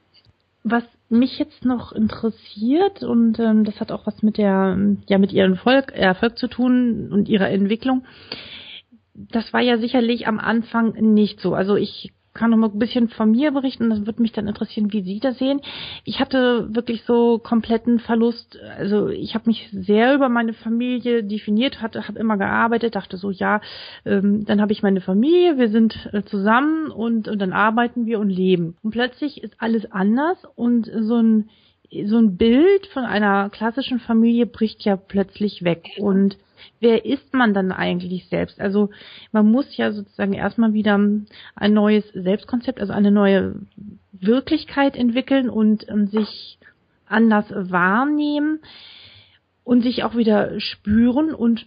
[0.64, 5.34] Was mich jetzt noch interessiert und ähm, das hat auch was mit der ja mit
[5.34, 8.06] ihrem Erfolg, Erfolg zu tun und ihrer Entwicklung.
[9.14, 11.54] Das war ja sicherlich am Anfang nicht so.
[11.54, 13.90] Also ich kann noch mal ein bisschen von mir berichten.
[13.90, 15.62] Das würde mich dann interessieren, wie Sie das sehen.
[16.04, 18.58] Ich hatte wirklich so kompletten Verlust.
[18.78, 23.32] Also ich habe mich sehr über meine Familie definiert, hatte, habe immer gearbeitet, dachte so,
[23.32, 23.62] ja,
[24.06, 28.20] ähm, dann habe ich meine Familie, wir sind äh, zusammen und, und dann arbeiten wir
[28.20, 28.78] und leben.
[28.82, 31.50] Und plötzlich ist alles anders und so ein
[32.06, 36.38] so ein Bild von einer klassischen Familie bricht ja plötzlich weg und
[36.80, 38.60] wer ist man dann eigentlich selbst?
[38.60, 38.90] Also
[39.32, 43.56] man muss ja sozusagen erstmal wieder ein neues Selbstkonzept, also eine neue
[44.12, 46.60] Wirklichkeit entwickeln und um, ähm, sich
[47.08, 48.60] anders wahrnehmen
[49.64, 51.34] und sich auch wieder spüren.
[51.34, 51.66] Und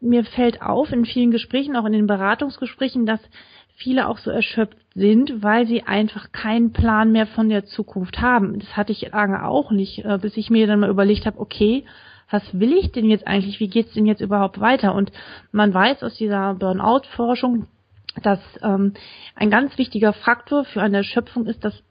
[0.00, 3.20] mir fällt auf in vielen Gesprächen, auch in den Beratungsgesprächen, dass
[3.76, 8.58] viele auch so erschöpft sind, weil sie einfach keinen Plan mehr von der Zukunft haben.
[8.58, 11.84] Das hatte ich lange auch nicht, äh, bis ich mir dann mal überlegt habe, okay,
[12.30, 14.94] was will ich denn jetzt eigentlich, wie geht's denn jetzt überhaupt weiter?
[14.94, 15.12] Und
[15.52, 17.66] man weiß aus dieser Burnout-Forschung,
[18.22, 18.94] dass ähm,
[19.34, 21.82] ein ganz wichtiger Faktor für eine Erschöpfung ist, dass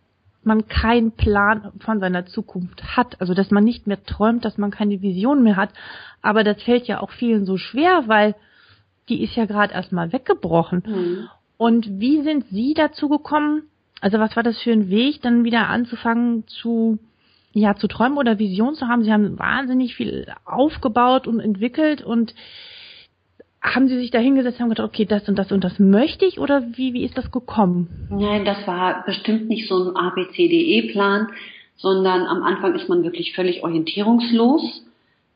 [0.44, 3.20] man keinen Plan von seiner Zukunft hat.
[3.20, 5.70] Also dass man nicht mehr träumt, dass man keine Vision mehr hat.
[6.22, 8.36] Aber das fällt ja auch vielen so schwer, weil
[9.10, 10.84] die ist ja gerade erstmal weggebrochen.
[10.86, 11.30] Mhm.
[11.58, 13.64] Und wie sind Sie dazu gekommen?
[14.02, 17.00] Also was war das für ein Weg, dann wieder anzufangen zu
[17.56, 19.04] ja, zu träumen oder Vision zu haben.
[19.04, 22.36] Sie haben wahnsinnig viel aufgebaut und entwickelt und
[23.62, 26.26] haben Sie sich da hingesetzt und haben gedacht, okay, das und das und das möchte
[26.26, 28.10] ich oder wie, wie ist das gekommen?
[28.12, 31.30] Nein, das war bestimmt nicht so ein ABCDE-Plan,
[31.78, 34.86] sondern am Anfang ist man wirklich völlig orientierungslos.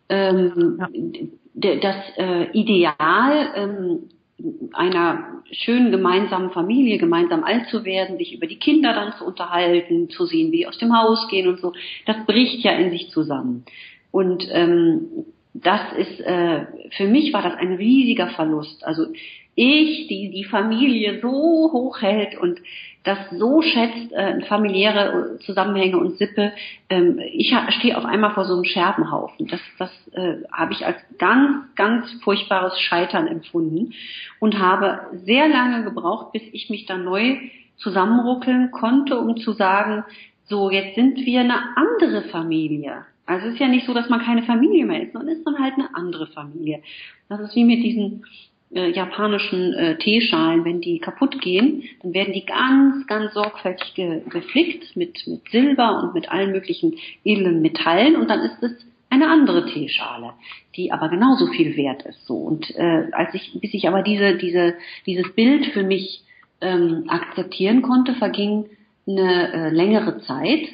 [0.09, 1.75] Ähm, ja.
[1.81, 4.09] Das äh, Ideal ähm,
[4.73, 10.09] einer schönen gemeinsamen Familie gemeinsam alt zu werden, sich über die Kinder dann zu unterhalten,
[10.09, 11.73] zu sehen, wie die aus dem Haus gehen und so,
[12.05, 13.65] das bricht ja in sich zusammen.
[14.11, 18.85] Und ähm, das ist äh, für mich war das ein riesiger Verlust.
[18.85, 19.07] Also
[19.59, 22.59] ich, die die Familie so hoch hält und
[23.03, 26.53] das so schätzt, äh, familiäre Zusammenhänge und Sippe.
[26.89, 29.47] Ähm, ich stehe auf einmal vor so einem Scherbenhaufen.
[29.47, 33.93] Das, das äh, habe ich als ganz, ganz furchtbares Scheitern empfunden
[34.39, 37.37] und habe sehr lange gebraucht, bis ich mich da neu
[37.77, 40.03] zusammenruckeln konnte, um zu sagen,
[40.45, 43.05] so, jetzt sind wir eine andere Familie.
[43.25, 45.59] Also es ist ja nicht so, dass man keine Familie mehr ist, sondern ist man
[45.59, 46.81] halt eine andere Familie.
[47.29, 48.25] Das ist wie mit diesen
[48.73, 54.21] äh, japanischen äh, Teeschalen, wenn die kaputt gehen, dann werden die ganz, ganz sorgfältig ge
[54.29, 58.71] geflickt mit, mit Silber und mit allen möglichen edlen Metallen und dann ist es
[59.09, 60.33] eine andere Teeschale,
[60.75, 62.25] die aber genauso viel wert ist.
[62.27, 64.75] So und äh, als ich, bis ich aber diese, diese,
[65.07, 66.23] dieses Bild für mich
[66.61, 68.65] ähm, akzeptieren konnte, verging
[69.07, 70.69] eine äh, längere Zeit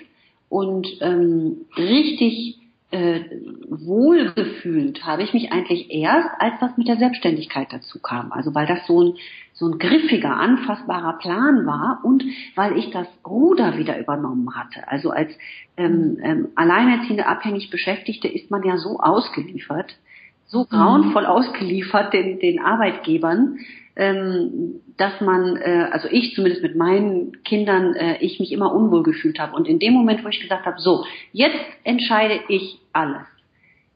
[0.49, 2.57] und ähm, richtig
[2.95, 3.25] äh,
[3.67, 8.31] wohlgefühlt habe ich mich eigentlich erst, als das mit der Selbstständigkeit dazu kam.
[8.31, 9.13] Also weil das so ein,
[9.53, 12.23] so ein griffiger, anfassbarer Plan war und
[12.55, 14.87] weil ich das Ruder wieder übernommen hatte.
[14.87, 15.29] Also als
[15.75, 19.97] ähm, ähm, alleinerziehende, abhängig Beschäftigte ist man ja so ausgeliefert,
[20.45, 20.69] so mhm.
[20.69, 23.59] grauenvoll ausgeliefert den, den Arbeitgebern,
[23.95, 29.39] dass man, äh, also ich zumindest mit meinen Kindern, äh, ich mich immer unwohl gefühlt
[29.39, 29.55] habe.
[29.55, 33.25] Und in dem Moment, wo ich gesagt habe, so, jetzt entscheide ich alles.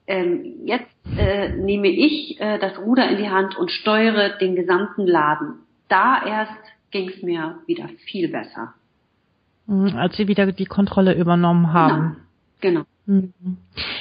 [0.08, 0.88] Ähm, jetzt
[1.18, 5.56] äh, nehme ich äh, das Ruder in die Hand und steuere den gesamten Laden.
[5.90, 6.52] Da erst
[6.92, 8.74] ging es mir wieder viel besser.
[9.68, 12.18] Mhm, als Sie wieder die Kontrolle übernommen haben.
[12.62, 12.86] Genau.
[13.06, 13.32] genau.
[13.40, 13.58] Mhm.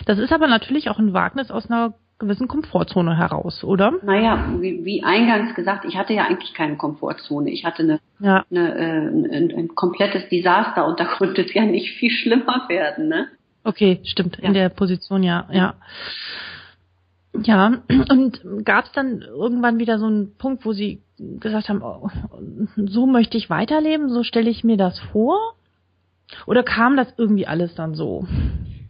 [0.07, 3.93] Das ist aber natürlich auch ein Wagnis aus einer gewissen Komfortzone heraus, oder?
[4.03, 7.51] Naja, wie, wie eingangs gesagt, ich hatte ja eigentlich keine Komfortzone.
[7.51, 8.45] Ich hatte eine, ja.
[8.51, 13.09] eine, äh, ein, ein, komplettes Desaster und da konnte es ja nicht viel schlimmer werden,
[13.09, 13.29] ne?
[13.62, 14.39] Okay, stimmt.
[14.39, 14.49] Ja.
[14.49, 15.75] In der Position, ja, ja.
[17.45, 22.09] Ja, und gab es dann irgendwann wieder so einen Punkt, wo Sie gesagt haben, oh,
[22.77, 25.55] so möchte ich weiterleben, so stelle ich mir das vor?
[26.47, 28.27] Oder kam das irgendwie alles dann so?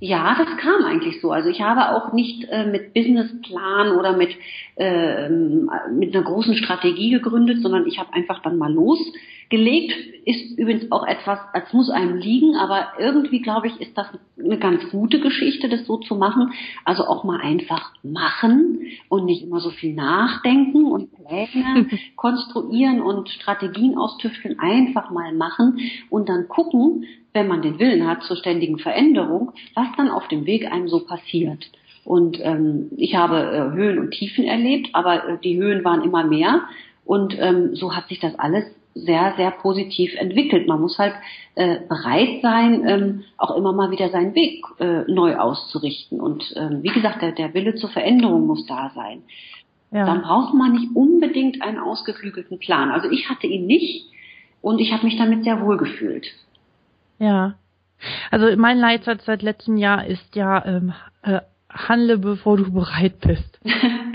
[0.01, 1.33] Ja, das kam eigentlich so.
[1.33, 4.31] Also ich habe auch nicht äh, mit Businessplan oder mit,
[4.77, 9.93] äh, mit einer großen Strategie gegründet, sondern ich habe einfach dann mal losgelegt.
[10.25, 14.07] Ist übrigens auch etwas, als muss einem liegen, aber irgendwie glaube ich, ist das
[14.39, 16.53] eine ganz gute Geschichte, das so zu machen.
[16.85, 23.29] Also auch mal einfach machen und nicht immer so viel nachdenken und Pläne konstruieren und
[23.29, 24.59] Strategien austüfteln.
[24.59, 25.79] Einfach mal machen
[26.11, 30.47] und dann gucken, wenn man den Willen hat zur ständigen Veränderung, was dann auf dem
[30.47, 31.71] Weg einem so passiert.
[32.05, 36.25] Und ähm, ich habe äh, Höhen und Tiefen erlebt, aber äh, die Höhen waren immer
[36.25, 36.63] mehr.
[37.05, 38.65] Und ähm, so hat sich das alles
[38.95, 40.67] sehr, sehr positiv entwickelt.
[40.67, 41.15] Man muss halt
[41.55, 46.21] äh, bereit sein, ähm, auch immer mal wieder seinen Weg äh, neu auszurichten.
[46.21, 49.23] Und ähm, wie gesagt, der, der Wille zur Veränderung muss da sein.
[49.91, 50.05] Ja.
[50.05, 52.91] Dann braucht man nicht unbedingt einen ausgeklügelten Plan.
[52.91, 54.07] Also ich hatte ihn nicht
[54.61, 56.27] und ich habe mich damit sehr wohl gefühlt.
[57.19, 57.55] Ja.
[58.31, 63.59] Also mein Leitsatz seit letztem Jahr ist ja, ähm, äh, handle bevor du bereit bist.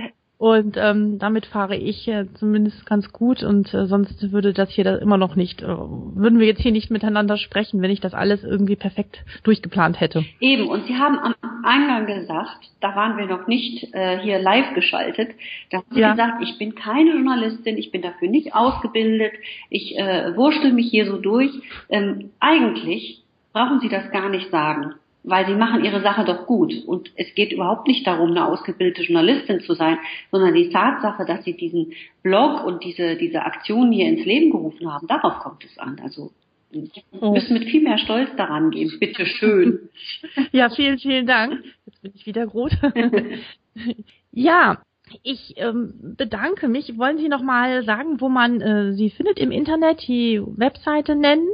[0.43, 4.83] und ähm, damit fahre ich äh, zumindest ganz gut und äh, sonst würde das hier
[4.83, 8.13] da immer noch nicht, äh, würden wir jetzt hier nicht miteinander sprechen, wenn ich das
[8.13, 10.25] alles irgendwie perfekt durchgeplant hätte.
[10.41, 11.33] Eben, und Sie haben am
[11.63, 15.29] Eingang gesagt, da waren wir noch nicht äh, hier live geschaltet,
[15.71, 16.11] da haben Sie ja.
[16.11, 19.31] gesagt, ich bin keine Journalistin, ich bin dafür nicht ausgebildet,
[19.69, 21.51] ich äh, wurschtel mich hier so durch.
[21.87, 23.23] Ähm, eigentlich
[23.53, 26.73] brauchen Sie das gar nicht sagen weil sie machen ihre Sache doch gut.
[26.85, 29.97] Und es geht überhaupt nicht darum, eine ausgebildete Journalistin zu sein,
[30.31, 34.91] sondern die Tatsache, dass sie diesen Blog und diese, diese Aktion hier ins Leben gerufen
[34.91, 35.99] haben, darauf kommt es an.
[36.03, 36.31] Also
[36.73, 36.89] Sie
[37.21, 37.33] oh.
[37.33, 38.91] müssen mit viel mehr Stolz daran gehen.
[38.99, 39.89] Bitte schön.
[40.51, 41.63] Ja, vielen, vielen Dank.
[41.85, 42.71] Jetzt bin ich wieder rot.
[44.31, 44.81] ja,
[45.23, 46.97] ich ähm, bedanke mich.
[46.97, 51.47] Wollen Sie noch mal sagen, wo man äh, Sie findet im Internet, die Webseite nennen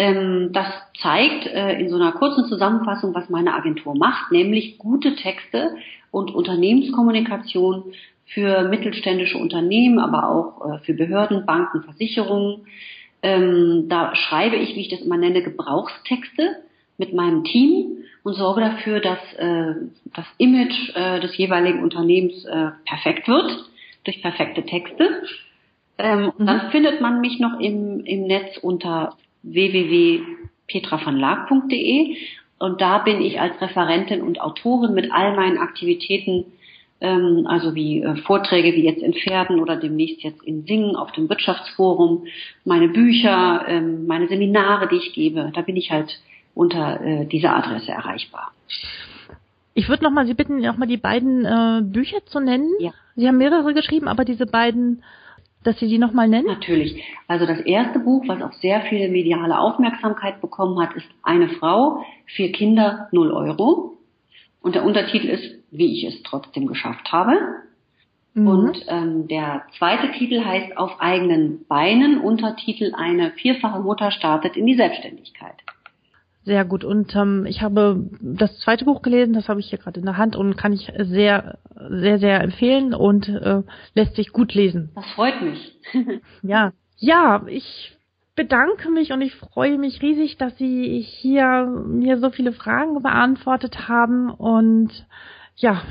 [0.03, 0.67] Ähm, das
[1.01, 5.77] zeigt äh, in so einer kurzen Zusammenfassung, was meine Agentur macht, nämlich gute Texte
[6.11, 7.93] und Unternehmenskommunikation
[8.27, 12.67] für mittelständische Unternehmen, aber auch äh, für Behörden, Banken, Versicherungen.
[13.23, 16.57] Ähm, da schreibe ich, wie ich das immer nenne, Gebrauchstexte
[16.99, 19.75] mit meinem Team und sorge dafür, dass äh,
[20.15, 22.45] das Image des jeweiligen Unternehmens
[22.85, 23.51] perfekt wird
[24.05, 25.23] durch perfekte Texte.
[25.99, 26.47] Ähm, mhm.
[26.47, 32.17] Dann findet man mich noch im, im Netz unter www.petravanlag.de
[32.59, 36.45] und da bin ich als Referentin und Autorin mit all meinen Aktivitäten,
[37.01, 41.11] ähm, also wie äh, Vorträge wie jetzt in Pferden oder demnächst jetzt in Singen auf
[41.11, 42.27] dem Wirtschaftsforum,
[42.65, 46.21] meine Bücher, ähm, meine Seminare, die ich gebe, da bin ich halt
[46.55, 48.53] unter äh, dieser Adresse erreichbar.
[49.75, 52.71] Ich würde nochmal Sie bitten, nochmal die beiden äh, Bücher zu nennen.
[52.79, 52.93] Ja.
[53.17, 55.03] Sie haben mehrere geschrieben, aber diese beiden
[55.65, 56.47] dass Sie die nochmal nennen?
[56.47, 57.03] Natürlich.
[57.29, 62.05] Also das erste Buch, was auch sehr viel mediale Aufmerksamkeit bekommen hat, ist Eine Frau,
[62.27, 63.99] vier Kinder, null Euro.
[64.61, 67.39] Und der Untertitel ist, wie ich es trotzdem geschafft habe.
[68.35, 68.47] Mhm.
[68.47, 74.67] Und ähm, der zweite Titel heißt Auf eigenen Beinen, Untertitel Eine vierfache Mutter startet in
[74.67, 75.57] die Selbstständigkeit.
[76.45, 76.85] Sehr gut.
[76.85, 80.17] Und ähm, ich habe das zweite Buch gelesen, das habe ich hier gerade in der
[80.17, 83.63] Hand und kann ich sehr, sehr, sehr empfehlen und äh,
[83.95, 84.91] lässt sich gut lesen.
[84.95, 85.79] Das freut mich.
[86.43, 86.73] ja.
[86.97, 87.97] Ja, ich
[88.35, 93.89] bedanke mich und ich freue mich riesig, dass Sie hier mir so viele Fragen beantwortet
[93.89, 94.91] haben und
[95.57, 95.83] ja,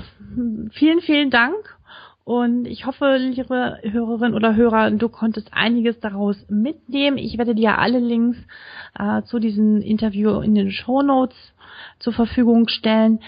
[0.71, 1.77] vielen, vielen Dank
[2.23, 7.17] und ich hoffe, liebe Hörerin oder Hörer, du konntest einiges daraus mitnehmen.
[7.17, 8.37] Ich werde dir alle Links
[8.97, 11.35] äh, zu diesem Interview in den Show Notes
[11.99, 13.19] zur Verfügung stellen.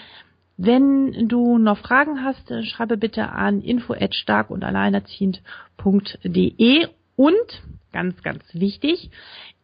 [0.58, 8.44] Wenn du noch Fragen hast, schreibe bitte an info stark und alleinerziehend.de und ganz, ganz
[8.54, 9.12] wichtig,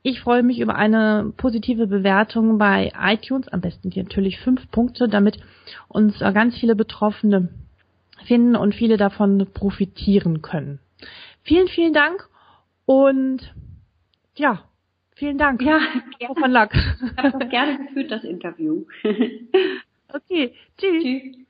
[0.01, 5.09] ich freue mich über eine positive Bewertung bei iTunes, am besten hier natürlich fünf Punkte,
[5.09, 5.39] damit
[5.89, 7.49] uns ganz viele Betroffene
[8.25, 10.79] finden und viele davon profitieren können.
[11.43, 12.29] Vielen, vielen Dank
[12.85, 13.53] und
[14.35, 14.63] ja,
[15.19, 15.61] vielen Dank.
[15.61, 15.79] Ja,
[16.19, 16.35] gerne.
[16.35, 16.69] Von Luck.
[16.73, 18.85] Ich habe das gerne geführt, das Interview.
[20.13, 21.03] okay, tschüss.
[21.03, 21.48] Tschüss.